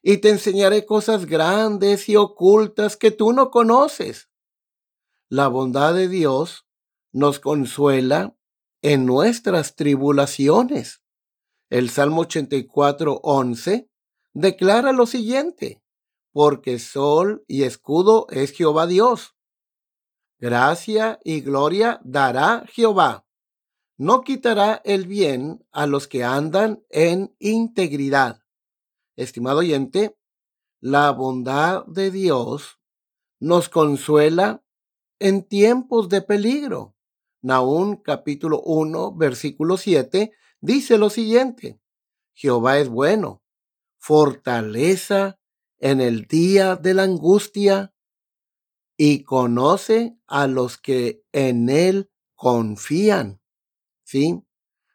y 0.03 0.17
te 0.17 0.31
enseñaré 0.31 0.87
cosas 0.87 1.27
grandes 1.27 2.09
y 2.09 2.17
ocultas 2.17 2.97
que 2.97 3.11
tú 3.11 3.35
no 3.35 3.51
conoces. 3.51 4.31
La 5.29 5.49
bondad 5.49 5.93
de 5.93 6.09
Dios 6.09 6.67
nos 7.13 7.39
consuela 7.39 8.35
en 8.81 9.05
nuestras 9.05 9.77
tribulaciones. 9.77 11.03
El 11.69 11.91
Salmo 11.91 12.23
84, 12.23 13.21
11 13.23 13.91
declara 14.33 14.93
lo 14.93 15.05
siguiente, 15.05 15.83
porque 16.33 16.79
sol 16.79 17.45
y 17.47 17.65
escudo 17.65 18.27
es 18.31 18.53
Jehová 18.53 18.87
Dios. 18.87 19.37
Gracia 20.39 21.21
y 21.25 21.43
gloria 21.43 22.01
dará 22.05 22.65
Jehová. 22.73 23.27
No 24.01 24.23
quitará 24.23 24.81
el 24.87 25.07
bien 25.07 25.63
a 25.73 25.87
los 25.87 26.09
que 26.09 26.25
andan 26.25 26.83
en 26.89 27.37
integridad. 27.39 28.43
Estimado 29.15 29.59
oyente, 29.59 30.17
la 30.81 31.11
bondad 31.11 31.85
de 31.85 32.11
Dios 32.11 32.81
nos 33.41 33.69
consuela 33.69 34.65
en 35.19 35.43
tiempos 35.43 36.09
de 36.09 36.23
peligro. 36.23 36.97
Naún 37.43 37.97
capítulo 37.97 38.63
1, 38.63 39.17
versículo 39.17 39.77
7 39.77 40.33
dice 40.63 40.97
lo 40.97 41.11
siguiente, 41.11 41.79
Jehová 42.33 42.79
es 42.79 42.89
bueno, 42.89 43.43
fortaleza 43.99 45.39
en 45.77 46.01
el 46.01 46.25
día 46.25 46.77
de 46.77 46.95
la 46.95 47.03
angustia 47.03 47.93
y 48.97 49.25
conoce 49.25 50.17
a 50.27 50.47
los 50.47 50.79
que 50.79 51.23
en 51.33 51.69
él 51.69 52.11
confían. 52.35 53.40
¿Sí? 54.11 54.43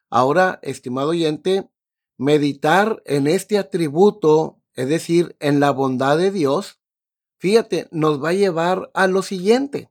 Ahora, 0.10 0.60
estimado 0.62 1.12
oyente, 1.12 1.72
meditar 2.18 3.02
en 3.06 3.28
este 3.28 3.58
atributo, 3.58 4.62
es 4.74 4.90
decir, 4.90 5.38
en 5.40 5.62
la 5.62 5.72
bondad 5.72 6.18
de 6.18 6.32
Dios, 6.32 6.82
fíjate, 7.38 7.88
nos 7.92 8.22
va 8.22 8.30
a 8.30 8.34
llevar 8.34 8.92
a 8.94 9.08
lo 9.08 9.22
siguiente. 9.22 9.90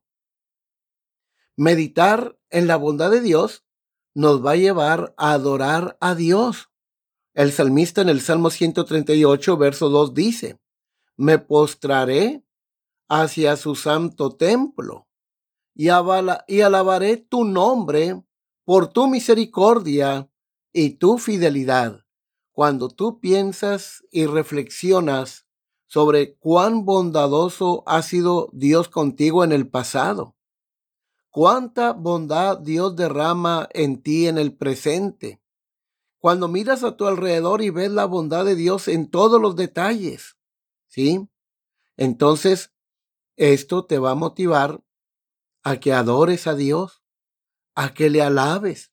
Meditar 1.56 2.38
en 2.50 2.66
la 2.66 2.76
bondad 2.76 3.10
de 3.10 3.22
Dios 3.22 3.64
nos 4.12 4.44
va 4.44 4.50
a 4.50 4.56
llevar 4.56 5.14
a 5.16 5.32
adorar 5.32 5.96
a 6.02 6.14
Dios. 6.14 6.68
El 7.32 7.50
salmista 7.50 8.02
en 8.02 8.10
el 8.10 8.20
Salmo 8.20 8.50
138, 8.50 9.56
verso 9.56 9.88
2 9.88 10.12
dice, 10.12 10.60
me 11.16 11.38
postraré 11.38 12.44
hacia 13.08 13.56
su 13.56 13.74
santo 13.74 14.36
templo 14.36 15.08
y, 15.74 15.84
y 15.86 16.60
alabaré 16.60 17.16
tu 17.16 17.44
nombre 17.46 18.22
por 18.64 18.88
tu 18.88 19.06
misericordia 19.08 20.30
y 20.72 20.90
tu 20.90 21.18
fidelidad. 21.18 22.04
Cuando 22.52 22.88
tú 22.88 23.20
piensas 23.20 24.04
y 24.10 24.26
reflexionas 24.26 25.46
sobre 25.86 26.36
cuán 26.36 26.84
bondadoso 26.84 27.82
ha 27.86 28.02
sido 28.02 28.48
Dios 28.52 28.88
contigo 28.88 29.44
en 29.44 29.52
el 29.52 29.68
pasado, 29.68 30.36
cuánta 31.30 31.92
bondad 31.92 32.58
Dios 32.58 32.96
derrama 32.96 33.68
en 33.72 34.02
ti 34.02 34.26
en 34.28 34.38
el 34.38 34.56
presente, 34.56 35.40
cuando 36.18 36.48
miras 36.48 36.84
a 36.84 36.96
tu 36.96 37.06
alrededor 37.06 37.60
y 37.60 37.70
ves 37.70 37.90
la 37.90 38.06
bondad 38.06 38.44
de 38.44 38.54
Dios 38.54 38.88
en 38.88 39.10
todos 39.10 39.40
los 39.40 39.56
detalles, 39.56 40.38
¿sí? 40.88 41.28
Entonces, 41.96 42.72
esto 43.36 43.84
te 43.84 43.98
va 43.98 44.12
a 44.12 44.16
motivar 44.16 44.82
a 45.62 45.78
que 45.78 45.92
adores 45.92 46.46
a 46.46 46.54
Dios, 46.54 47.03
a 47.74 47.92
que 47.94 48.10
le 48.10 48.22
alabes, 48.22 48.92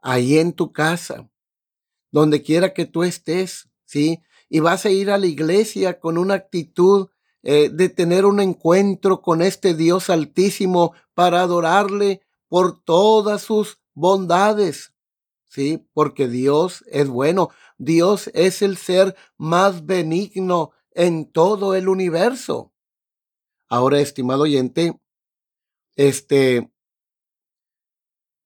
ahí 0.00 0.38
en 0.38 0.52
tu 0.52 0.72
casa, 0.72 1.30
donde 2.10 2.42
quiera 2.42 2.72
que 2.72 2.86
tú 2.86 3.02
estés, 3.02 3.68
¿sí? 3.84 4.22
Y 4.48 4.60
vas 4.60 4.84
a 4.86 4.90
ir 4.90 5.10
a 5.10 5.18
la 5.18 5.26
iglesia 5.26 6.00
con 6.00 6.18
una 6.18 6.34
actitud 6.34 7.08
eh, 7.42 7.70
de 7.70 7.88
tener 7.88 8.26
un 8.26 8.40
encuentro 8.40 9.22
con 9.22 9.42
este 9.42 9.74
Dios 9.74 10.10
altísimo 10.10 10.94
para 11.14 11.40
adorarle 11.40 12.20
por 12.48 12.82
todas 12.82 13.42
sus 13.42 13.80
bondades, 13.94 14.92
¿sí? 15.48 15.86
Porque 15.92 16.28
Dios 16.28 16.84
es 16.88 17.08
bueno. 17.08 17.50
Dios 17.78 18.30
es 18.34 18.60
el 18.60 18.76
ser 18.76 19.16
más 19.36 19.86
benigno 19.86 20.72
en 20.92 21.30
todo 21.30 21.74
el 21.74 21.88
universo. 21.88 22.72
Ahora, 23.68 24.00
estimado 24.00 24.42
oyente, 24.42 25.00
este, 25.96 26.70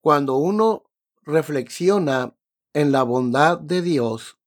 cuando 0.05 0.37
uno 0.37 0.85
reflexiona 1.23 2.37
en 2.75 2.93
la 2.93 3.05
bondad 3.05 3.59
de 3.59 3.81
Dios, 3.81 4.38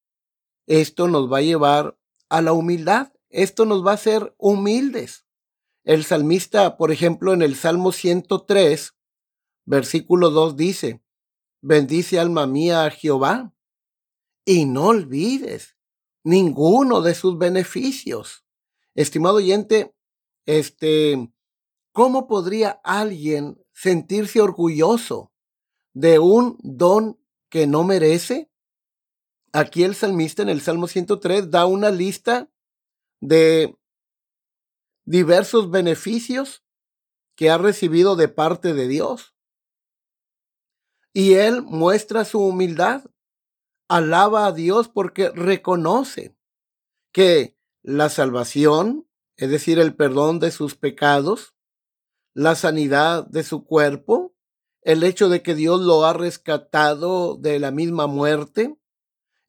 esto 0.67 1.08
nos 1.08 1.34
va 1.34 1.39
a 1.39 1.41
llevar 1.41 1.98
a 2.30 2.43
la 2.43 2.54
humildad. 2.54 3.12
Esto 3.32 3.65
nos 3.65 3.84
va 3.84 3.89
a 3.89 3.96
hacer 3.96 4.36
humildes. 4.38 5.26
El 5.84 6.04
salmista, 6.04 6.78
por 6.78 6.91
ejemplo, 6.91 7.34
en 7.34 7.41
el 7.41 7.56
Salmo 7.56 7.91
103, 7.91 8.93
versículo 9.65 10.30
2 10.30 10.58
dice, 10.58 11.02
bendice 11.60 12.20
alma 12.20 12.46
mía 12.46 12.86
a 12.86 12.91
Jehová 12.91 13.52
y 14.46 14.65
no 14.65 14.89
olvides 14.89 15.76
ninguno 16.24 17.02
de 17.02 17.15
sus 17.15 17.36
beneficios. 17.39 18.46
Estimado 18.93 19.38
oyente, 19.38 19.96
este, 20.46 21.34
¿cómo 21.93 22.28
podría 22.28 22.80
alguien 22.84 23.60
sentirse 23.74 24.39
orgulloso 24.39 25.32
de 25.97 26.19
un 26.19 26.60
don 26.62 27.19
que 27.49 27.65
no 27.65 27.83
merece? 27.83 28.51
Aquí 29.51 29.83
el 29.83 29.95
salmista 29.95 30.43
en 30.43 30.49
el 30.49 30.62
Salmo 30.62 30.88
103 30.88 31.49
da 31.49 31.65
una 31.65 31.89
lista 31.89 32.51
de 33.19 33.75
diversos 35.05 35.71
beneficios 35.71 36.63
que 37.36 37.49
ha 37.49 37.57
recibido 37.57 38.15
de 38.15 38.27
parte 38.27 38.75
de 38.75 38.88
Dios. 38.88 39.36
Y 41.13 41.33
él 41.33 41.63
muestra 41.63 42.25
su 42.25 42.41
humildad, 42.41 43.03
alaba 43.89 44.45
a 44.45 44.51
Dios 44.51 44.89
porque 44.89 45.31
reconoce 45.31 46.38
que 47.12 47.57
la 47.81 48.10
salvación, 48.10 49.10
es 49.36 49.49
decir, 49.49 49.79
el 49.79 49.95
perdón 49.95 50.38
de 50.39 50.51
sus 50.51 50.75
pecados, 50.75 51.55
la 52.36 52.53
sanidad 52.53 53.25
de 53.25 53.43
su 53.43 53.65
cuerpo, 53.65 54.37
el 54.88 55.04
hecho 55.04 55.28
de 55.28 55.41
que 55.41 55.54
Dios 55.54 55.82
lo 55.82 56.06
ha 56.06 56.13
rescatado 56.13 57.36
de 57.36 57.60
la 57.60 57.71
misma 57.71 58.08
muerte, 58.08 58.78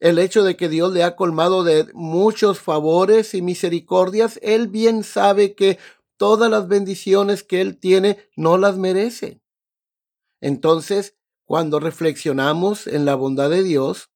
el 0.01 0.19
hecho 0.19 0.43
de 0.43 0.57
que 0.57 0.69
Dios 0.69 0.93
le 0.93 1.05
ha 1.05 1.15
colmado 1.15 1.63
de 1.63 1.87
muchos 1.95 2.59
favores 2.59 3.35
y 3.35 3.41
misericordias, 3.41 4.41
él 4.43 4.67
bien 4.67 5.05
sabe 5.05 5.55
que 5.55 5.79
todas 6.17 6.51
las 6.51 6.67
bendiciones 6.67 7.45
que 7.45 7.61
él 7.61 7.79
tiene 7.79 8.19
no 8.35 8.59
las 8.59 8.79
merece. 8.79 9.41
Entonces, 10.41 11.17
cuando 11.45 11.79
reflexionamos 11.79 12.89
en 12.89 13.05
la 13.05 13.15
bondad 13.15 13.49
de 13.49 13.63
Dios, 13.63 14.11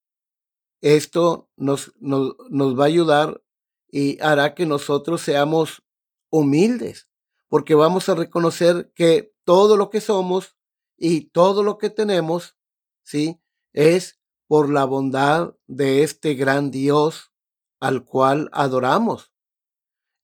esto 0.81 1.49
nos, 1.55 1.93
nos, 2.01 2.35
nos 2.51 2.77
va 2.77 2.83
a 2.83 2.89
ayudar 2.89 3.41
y 3.89 4.21
hará 4.21 4.57
que 4.57 4.67
nosotros 4.67 5.21
seamos 5.21 5.85
humildes, 6.31 7.07
porque 7.47 7.77
vamos 7.77 8.09
a 8.09 8.17
reconocer 8.17 8.91
que 8.97 9.33
todo 9.45 9.77
lo 9.77 9.89
que 9.89 10.01
somos 10.01 10.57
y 10.97 11.31
todo 11.31 11.63
lo 11.63 11.79
que 11.79 11.91
tenemos, 11.91 12.57
¿sí? 13.03 13.41
Es 13.73 14.21
por 14.47 14.71
la 14.71 14.85
bondad 14.85 15.55
de 15.67 16.03
este 16.03 16.35
gran 16.35 16.71
Dios 16.71 17.33
al 17.81 18.05
cual 18.05 18.49
adoramos. 18.53 19.33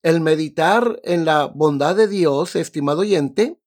El 0.01 0.21
meditar 0.21 0.99
en 1.03 1.25
la 1.25 1.45
bondad 1.45 1.95
de 1.95 2.07
Dios, 2.07 2.55
estimado 2.55 3.01
oyente, 3.01 3.59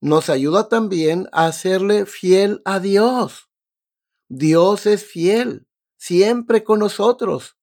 nos 0.00 0.30
ayuda 0.30 0.68
también 0.68 1.28
a 1.32 1.46
hacerle 1.46 2.06
fiel 2.06 2.62
a 2.64 2.80
Dios. 2.80 3.50
Dios 4.28 4.86
es 4.86 5.04
fiel, 5.04 5.66
siempre 5.96 6.64
con 6.64 6.78
nosotros. 6.78 7.56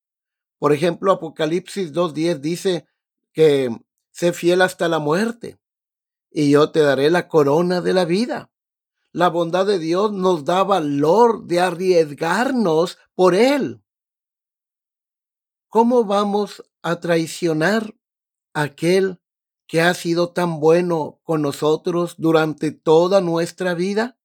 Por 0.60 0.74
ejemplo, 0.74 1.12
Apocalipsis 1.12 1.94
2.10 1.94 2.40
dice 2.40 2.88
que 3.32 3.70
sé 4.12 4.32
fiel 4.32 4.62
hasta 4.62 4.88
la 4.88 5.00
muerte 5.00 5.58
y 6.32 6.52
yo 6.52 6.72
te 6.72 6.80
daré 6.82 7.10
la 7.10 7.28
corona 7.28 7.82
de 7.82 7.94
la 7.94 8.06
vida. 8.06 8.52
La 9.16 9.30
bondad 9.30 9.68
de 9.68 9.78
Dios 9.78 10.12
nos 10.12 10.44
da 10.44 10.64
valor 10.64 11.46
de 11.46 11.60
arriesgarnos 11.60 12.98
por 13.14 13.36
Él. 13.36 13.84
¿Cómo 15.70 16.04
vamos 16.04 16.64
a 16.82 17.00
traicionar 17.00 17.96
a 18.56 18.64
aquel 18.64 19.22
que 19.68 19.82
ha 19.82 19.94
sido 19.94 20.34
tan 20.34 20.60
bueno 20.60 21.20
con 21.22 21.44
nosotros 21.44 22.16
durante 22.18 22.72
toda 22.72 23.22
nuestra 23.22 23.76
vida? 23.76 24.18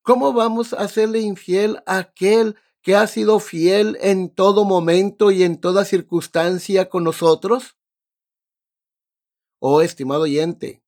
¿Cómo 0.00 0.32
vamos 0.32 0.72
a 0.72 0.78
hacerle 0.78 1.20
infiel 1.20 1.82
a 1.84 1.98
aquel 1.98 2.56
que 2.80 2.96
ha 2.96 3.06
sido 3.06 3.40
fiel 3.40 3.98
en 4.00 4.30
todo 4.30 4.64
momento 4.64 5.30
y 5.30 5.42
en 5.42 5.60
toda 5.60 5.84
circunstancia 5.84 6.88
con 6.88 7.04
nosotros? 7.04 7.76
Oh, 9.58 9.82
estimado 9.82 10.22
oyente, 10.22 10.82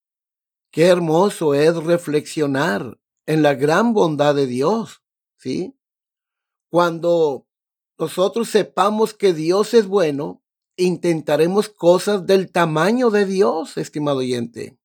Qué 0.71 0.87
hermoso 0.87 1.55
es 1.55 1.75
reflexionar 1.77 2.99
en 3.27 3.43
la 3.43 3.55
gran 3.55 3.95
bondad 3.95 4.35
de 4.35 4.47
Dios, 4.47 5.03
¿sí? 5.37 5.75
Cuando 6.71 7.47
nosotros 7.99 8.49
sepamos 8.49 9.15
que 9.15 9.33
Dios 9.33 9.73
es 9.73 9.87
bueno, 9.87 10.43
intentaremos 10.77 11.69
cosas 11.69 12.27
del 12.27 12.53
tamaño 12.53 13.11
de 13.11 13.25
Dios, 13.25 13.77
estimado 13.79 14.19
oyente. 14.19 14.79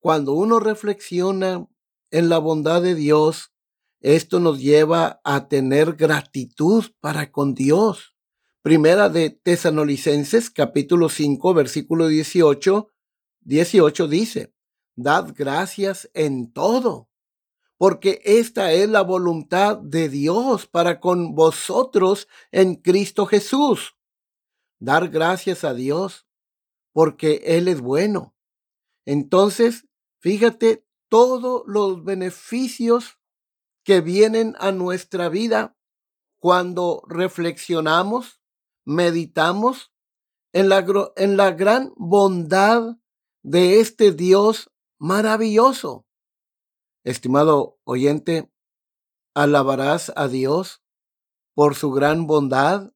Cuando 0.00 0.34
uno 0.34 0.60
reflexiona 0.60 1.68
en 2.10 2.28
la 2.28 2.38
bondad 2.38 2.82
de 2.82 2.94
Dios, 2.94 3.52
esto 4.00 4.40
nos 4.40 4.60
lleva 4.60 5.20
a 5.24 5.48
tener 5.48 5.94
gratitud 5.94 6.84
para 7.00 7.30
con 7.32 7.54
Dios. 7.54 8.14
Primera 8.62 9.08
de 9.08 9.30
Tesanolicenses 9.30 10.50
capítulo 10.50 11.08
5 11.08 11.54
versículo 11.54 12.08
18, 12.08 12.88
18 13.40 14.08
dice, 14.08 14.54
dad 14.98 15.32
gracias 15.32 16.10
en 16.12 16.52
todo, 16.52 17.08
porque 17.76 18.20
esta 18.24 18.72
es 18.72 18.88
la 18.88 19.02
voluntad 19.02 19.78
de 19.78 20.08
Dios 20.08 20.66
para 20.66 20.98
con 20.98 21.36
vosotros 21.36 22.26
en 22.50 22.74
Cristo 22.74 23.24
Jesús. 23.24 23.96
Dar 24.80 25.08
gracias 25.08 25.62
a 25.62 25.72
Dios, 25.72 26.26
porque 26.92 27.42
Él 27.44 27.68
es 27.68 27.80
bueno. 27.80 28.34
Entonces, 29.06 29.86
fíjate 30.18 30.84
todos 31.08 31.62
los 31.66 32.02
beneficios 32.02 33.18
que 33.84 34.00
vienen 34.00 34.56
a 34.58 34.72
nuestra 34.72 35.28
vida 35.28 35.76
cuando 36.40 37.04
reflexionamos, 37.06 38.40
meditamos 38.84 39.92
en 40.52 40.68
la, 40.68 40.84
en 41.16 41.36
la 41.36 41.52
gran 41.52 41.92
bondad 41.96 42.96
de 43.42 43.78
este 43.78 44.10
Dios 44.10 44.72
maravilloso. 44.98 46.06
Estimado 47.04 47.78
oyente, 47.84 48.52
alabarás 49.34 50.12
a 50.16 50.28
Dios 50.28 50.82
por 51.54 51.74
su 51.74 51.90
gran 51.90 52.26
bondad 52.26 52.92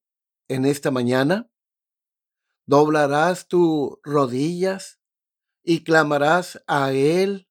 en 0.49 0.65
esta 0.65 0.91
mañana. 0.91 1.51
Doblarás 2.67 3.49
tus 3.49 3.99
rodillas 4.03 5.01
y 5.63 5.85
clamarás 5.85 6.63
a 6.67 6.93
Él 6.93 7.49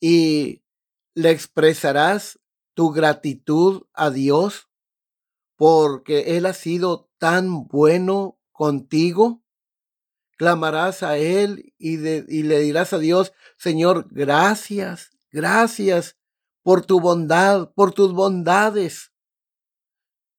y 0.00 0.64
le 1.14 1.30
expresarás 1.30 2.40
tu 2.74 2.90
gratitud 2.90 3.86
a 3.92 4.10
Dios 4.10 4.68
porque 5.56 6.36
Él 6.36 6.46
ha 6.46 6.52
sido 6.52 7.10
tan 7.18 7.66
bueno 7.66 8.38
contigo? 8.52 9.42
Clamarás 10.36 11.02
a 11.02 11.16
Él 11.18 11.72
y, 11.78 11.94
y 11.94 12.42
le 12.42 12.60
dirás 12.60 12.92
a 12.92 12.98
Dios, 12.98 13.32
Señor, 13.56 14.06
gracias, 14.10 15.10
gracias 15.30 16.16
por 16.62 16.84
tu 16.84 17.00
bondad, 17.00 17.72
por 17.74 17.92
tus 17.92 18.12
bondades. 18.12 19.12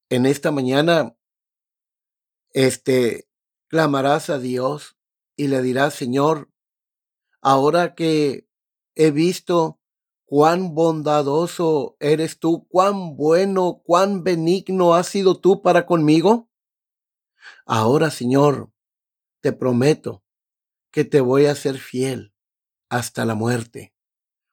En 0.09 0.25
esta 0.25 0.51
mañana, 0.51 1.15
este, 2.51 3.27
clamarás 3.67 4.29
a 4.29 4.39
Dios 4.39 4.97
y 5.35 5.47
le 5.47 5.61
dirás, 5.61 5.93
Señor, 5.93 6.49
ahora 7.41 7.95
que 7.95 8.47
he 8.95 9.11
visto 9.11 9.79
cuán 10.25 10.75
bondadoso 10.75 11.95
eres 11.99 12.39
tú, 12.39 12.67
cuán 12.67 13.15
bueno, 13.15 13.81
cuán 13.85 14.23
benigno 14.23 14.95
has 14.95 15.07
sido 15.07 15.39
tú 15.39 15.61
para 15.61 15.85
conmigo. 15.85 16.49
Ahora, 17.65 18.11
Señor, 18.11 18.71
te 19.47 19.53
prometo 19.53 20.25
que 20.91 21.05
te 21.05 21.21
voy 21.21 21.45
a 21.45 21.55
ser 21.55 21.77
fiel 21.77 22.33
hasta 22.89 23.23
la 23.23 23.33
muerte, 23.33 23.95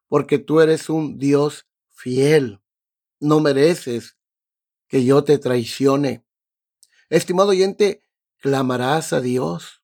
porque 0.07 0.38
tú 0.38 0.61
eres 0.61 0.88
un 0.88 1.18
Dios 1.18 1.66
fiel. 1.90 2.61
No 3.18 3.40
mereces 3.40 4.16
que 4.87 5.04
yo 5.04 5.24
te 5.24 5.38
traicione. 5.38 6.24
Estimado 7.09 7.48
oyente, 7.48 8.04
clamarás 8.37 9.12
a 9.12 9.20
Dios 9.20 9.83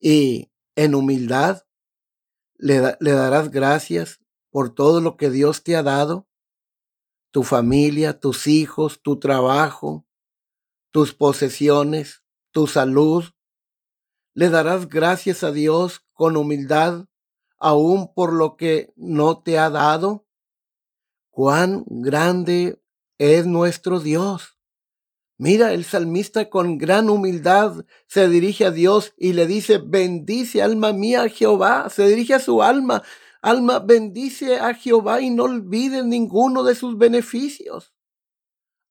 y 0.00 0.50
en 0.74 0.96
humildad 0.96 1.62
le, 2.56 2.96
le 2.98 3.12
darás 3.12 3.52
gracias 3.52 4.18
por 4.50 4.74
todo 4.74 5.00
lo 5.00 5.16
que 5.16 5.30
Dios 5.30 5.62
te 5.62 5.76
ha 5.76 5.84
dado, 5.84 6.28
tu 7.30 7.44
familia, 7.44 8.18
tus 8.18 8.48
hijos, 8.48 9.00
tu 9.00 9.20
trabajo, 9.20 10.08
tus 10.90 11.14
posesiones, 11.14 12.24
tu 12.50 12.66
salud. 12.66 13.26
Le 14.34 14.48
darás 14.48 14.88
gracias 14.88 15.44
a 15.44 15.52
Dios 15.52 16.04
con 16.12 16.36
humildad, 16.36 17.06
aún 17.58 18.12
por 18.14 18.32
lo 18.32 18.56
que 18.56 18.92
no 18.96 19.42
te 19.42 19.58
ha 19.58 19.70
dado. 19.70 20.26
Cuán 21.30 21.84
grande 21.86 22.82
es 23.18 23.46
nuestro 23.46 24.00
Dios. 24.00 24.58
Mira, 25.38 25.72
el 25.72 25.84
salmista 25.84 26.50
con 26.50 26.78
gran 26.78 27.10
humildad 27.10 27.84
se 28.06 28.28
dirige 28.28 28.66
a 28.66 28.70
Dios 28.70 29.14
y 29.16 29.32
le 29.32 29.46
dice, 29.46 29.78
bendice 29.78 30.62
alma 30.62 30.92
mía 30.92 31.28
Jehová. 31.28 31.88
Se 31.90 32.06
dirige 32.06 32.34
a 32.34 32.40
su 32.40 32.62
alma 32.62 33.02
Alma, 33.44 33.80
bendice 33.80 34.60
a 34.60 34.72
Jehová 34.72 35.20
y 35.20 35.30
no 35.30 35.44
olvides 35.44 36.04
ninguno 36.04 36.62
de 36.62 36.76
sus 36.76 36.96
beneficios. 36.96 37.92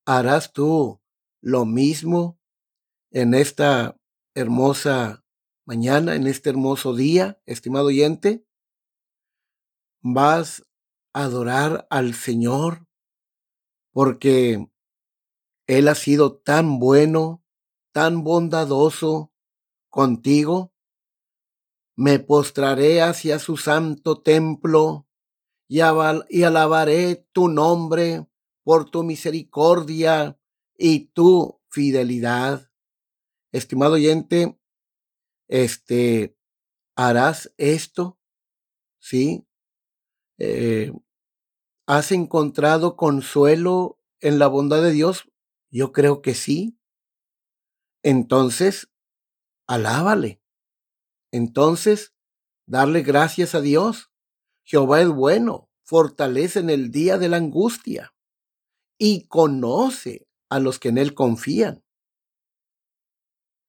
¿Harás 0.05 0.51
tú 0.51 0.99
lo 1.41 1.63
mismo 1.63 2.37
en 3.11 3.33
esta 3.33 3.95
hermosa 4.35 5.20
mañana, 5.65 6.15
en 6.15 6.27
este 6.27 6.49
hermoso 6.49 6.95
día, 6.95 7.41
estimado 7.45 7.87
oyente? 7.87 8.45
¿Vas 10.01 10.65
a 11.13 11.23
adorar 11.23 11.87
al 11.89 12.13
Señor 12.13 12.87
porque 13.91 14.69
Él 15.67 15.87
ha 15.87 15.95
sido 15.95 16.37
tan 16.37 16.79
bueno, 16.79 17.43
tan 17.91 18.23
bondadoso 18.23 19.31
contigo? 19.89 20.73
Me 21.95 22.19
postraré 22.19 23.01
hacia 23.01 23.37
su 23.37 23.57
santo 23.57 24.21
templo 24.21 25.07
y, 25.67 25.79
alabaré 25.79 27.27
tu 27.31 27.47
nombre 27.47 28.27
por 28.63 28.89
tu 28.89 29.03
misericordia 29.03 30.37
y 30.77 31.05
tu 31.13 31.61
fidelidad. 31.69 32.69
Estimado 33.53 33.93
oyente, 33.93 34.59
este, 35.51 36.37
¿harás 36.95 37.53
esto? 37.57 38.17
¿Sí? 38.99 39.45
Eh, 40.39 40.93
¿Has 41.85 42.13
encontrado 42.13 42.95
consuelo 42.95 43.99
en 44.21 44.39
la 44.39 44.47
bondad 44.47 44.81
de 44.81 44.91
Dios? 44.91 45.29
Yo 45.69 45.91
creo 45.91 46.21
que 46.21 46.35
sí. 46.35 46.79
Entonces, 48.01 48.89
alábale. 49.67 50.41
Entonces, 51.31 52.15
darle 52.65 53.01
gracias 53.01 53.53
a 53.53 53.59
Dios. 53.59 54.09
Jehová 54.63 55.01
es 55.01 55.09
bueno, 55.09 55.69
fortalece 55.83 56.59
en 56.59 56.69
el 56.69 56.91
día 56.91 57.17
de 57.17 57.27
la 57.27 57.37
angustia 57.37 58.15
y 58.97 59.27
conoce 59.27 60.29
a 60.49 60.59
los 60.59 60.79
que 60.79 60.89
en 60.89 60.97
él 60.97 61.13
confían. 61.13 61.83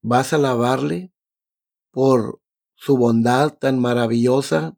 ¿Vas 0.00 0.32
a 0.32 0.36
alabarle 0.36 1.12
por 1.92 2.40
su 2.74 2.96
bondad 2.96 3.56
tan 3.58 3.78
maravillosa, 3.78 4.76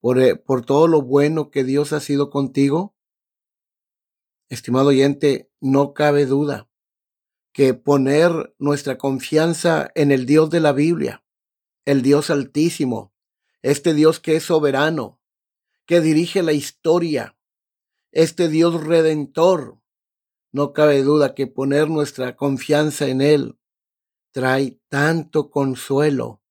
por, 0.00 0.20
eh, 0.20 0.36
por 0.36 0.64
todo 0.64 0.86
lo 0.86 1.02
bueno 1.02 1.50
que 1.50 1.64
Dios 1.64 1.92
ha 1.92 1.98
sido 1.98 2.30
contigo? 2.30 2.94
Estimado 4.48 4.90
oyente, 4.90 5.50
no 5.60 5.94
cabe 5.94 6.26
duda 6.26 6.68
que 7.52 7.74
poner 7.74 8.54
nuestra 8.58 8.98
confianza 8.98 9.90
en 9.96 10.12
el 10.12 10.26
Dios 10.26 10.50
de 10.50 10.60
la 10.60 10.72
Biblia, 10.72 11.24
el 11.84 12.02
Dios 12.02 12.30
altísimo, 12.30 13.12
este 13.62 13.94
Dios 13.94 14.20
que 14.20 14.36
es 14.36 14.44
soberano, 14.44 15.20
que 15.86 16.00
dirige 16.00 16.42
la 16.42 16.52
historia, 16.52 17.36
este 18.12 18.48
Dios 18.48 18.84
redentor. 18.84 19.80
No 20.52 20.72
cabe 20.72 21.02
duda 21.02 21.34
que 21.34 21.46
poner 21.46 21.90
nuestra 21.90 22.36
confianza 22.36 23.08
en 23.08 23.22
Él 23.22 23.58
trae 24.32 24.80
tanto 24.88 25.50
consuelo 25.50 26.42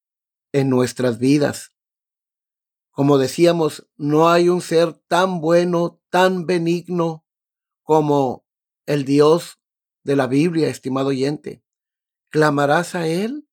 en 0.51 0.69
nuestras 0.69 1.19
vidas. 1.19 1.73
Como 2.91 3.17
decíamos, 3.17 3.87
no 3.95 4.29
hay 4.29 4.49
un 4.49 4.61
ser 4.61 4.93
tan 5.07 5.39
bueno, 5.39 6.01
tan 6.09 6.45
benigno 6.45 7.25
como 7.83 8.45
el 8.85 9.05
Dios 9.05 9.59
de 10.03 10.15
la 10.15 10.27
Biblia, 10.27 10.69
estimado 10.69 11.09
oyente. 11.09 11.63
¿Clamarás 12.29 12.95
a 12.95 13.07
Él? 13.07 13.47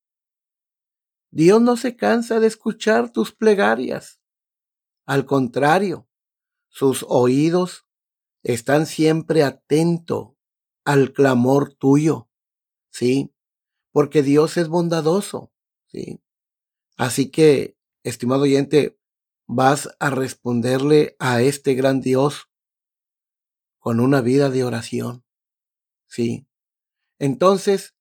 Dios 1.30 1.60
no 1.60 1.76
se 1.76 1.96
cansa 1.96 2.40
de 2.40 2.46
escuchar 2.46 3.10
tus 3.10 3.32
plegarias. 3.32 4.20
Al 5.04 5.26
contrario, 5.26 6.08
sus 6.68 7.04
oídos 7.08 7.86
están 8.42 8.86
siempre 8.86 9.42
atentos 9.42 10.34
al 10.84 11.12
clamor 11.12 11.74
tuyo, 11.74 12.28
¿sí? 12.90 13.34
Porque 13.94 14.24
Dios 14.24 14.56
es 14.56 14.66
bondadoso, 14.66 15.52
¿sí? 15.86 16.20
Así 16.96 17.30
que, 17.30 17.78
estimado 18.02 18.42
oyente, 18.42 18.98
vas 19.46 19.88
a 20.00 20.10
responderle 20.10 21.14
a 21.20 21.42
este 21.42 21.74
gran 21.74 22.00
Dios 22.00 22.50
con 23.78 24.00
una 24.00 24.20
vida 24.20 24.50
de 24.50 24.64
oración, 24.64 25.24
¿sí? 26.08 26.48
Entonces, 27.20 27.94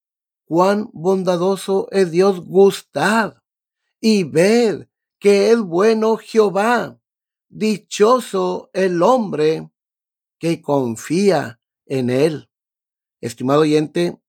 cuán 0.45 0.89
bondadoso 0.93 1.87
es 1.91 2.09
Dios, 2.09 2.43
gustad 2.43 3.35
y 3.99 4.23
ved 4.23 4.87
que 5.19 5.51
es 5.51 5.59
bueno 5.59 6.17
Jehová. 6.17 6.99
Dichoso 7.49 8.71
el 8.73 9.03
hombre 9.03 9.69
que 10.39 10.59
confía 10.59 11.61
en 11.85 12.09
él. 12.09 12.49
Estimado 13.21 13.61
oyente, 13.61 14.22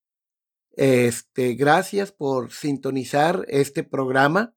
este, 0.76 1.54
gracias 1.54 2.12
por 2.12 2.52
sintonizar 2.52 3.44
este 3.48 3.84
programa 3.84 4.54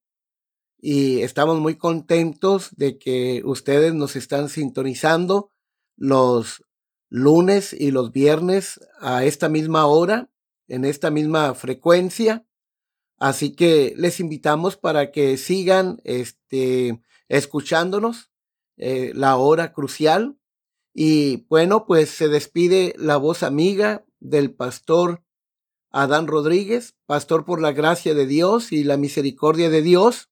y 0.79 1.21
estamos 1.21 1.59
muy 1.59 1.75
contentos 1.75 2.69
de 2.75 2.97
que 2.97 3.41
ustedes 3.45 3.93
nos 3.93 4.15
están 4.15 4.49
sintonizando 4.49 5.51
los 5.95 6.63
lunes 7.09 7.73
y 7.73 7.91
los 7.91 8.11
viernes 8.11 8.79
a 8.99 9.23
esta 9.23 9.49
misma 9.49 9.85
hora 9.85 10.29
en 10.67 10.85
esta 10.85 11.11
misma 11.11 11.53
frecuencia. 11.55 12.45
Así 13.17 13.55
que 13.55 13.93
les 13.97 14.19
invitamos 14.19 14.77
para 14.77 15.11
que 15.11 15.37
sigan 15.37 15.99
este, 16.03 17.01
escuchándonos 17.27 18.31
eh, 18.77 19.11
la 19.15 19.37
hora 19.37 19.73
crucial. 19.73 20.37
Y 20.93 21.47
bueno, 21.47 21.85
pues 21.85 22.09
se 22.09 22.27
despide 22.27 22.93
la 22.97 23.17
voz 23.17 23.43
amiga 23.43 24.05
del 24.19 24.53
pastor 24.53 25.23
Adán 25.91 26.27
Rodríguez, 26.27 26.95
pastor 27.05 27.45
por 27.45 27.61
la 27.61 27.71
gracia 27.71 28.13
de 28.13 28.25
Dios 28.25 28.71
y 28.71 28.83
la 28.83 28.97
misericordia 28.97 29.69
de 29.69 29.81
Dios 29.81 30.29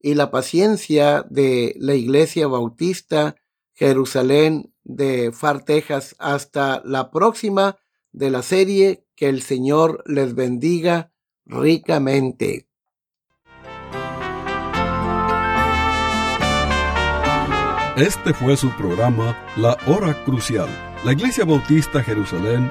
y 0.00 0.14
la 0.14 0.30
paciencia 0.30 1.24
de 1.28 1.74
la 1.78 1.94
Iglesia 1.94 2.46
Bautista 2.46 3.36
Jerusalén 3.74 4.74
de 4.84 5.32
Far, 5.32 5.64
Texas. 5.64 6.16
Hasta 6.18 6.82
la 6.84 7.10
próxima 7.10 7.76
de 8.12 8.30
la 8.30 8.42
serie 8.42 9.04
que 9.14 9.28
el 9.28 9.42
Señor 9.42 10.02
les 10.06 10.34
bendiga 10.34 11.12
ricamente. 11.46 12.66
Este 17.96 18.32
fue 18.32 18.56
su 18.56 18.70
programa 18.78 19.36
La 19.56 19.76
Hora 19.86 20.24
Crucial. 20.24 20.68
La 21.04 21.12
Iglesia 21.12 21.44
Bautista 21.44 22.02
Jerusalén 22.02 22.70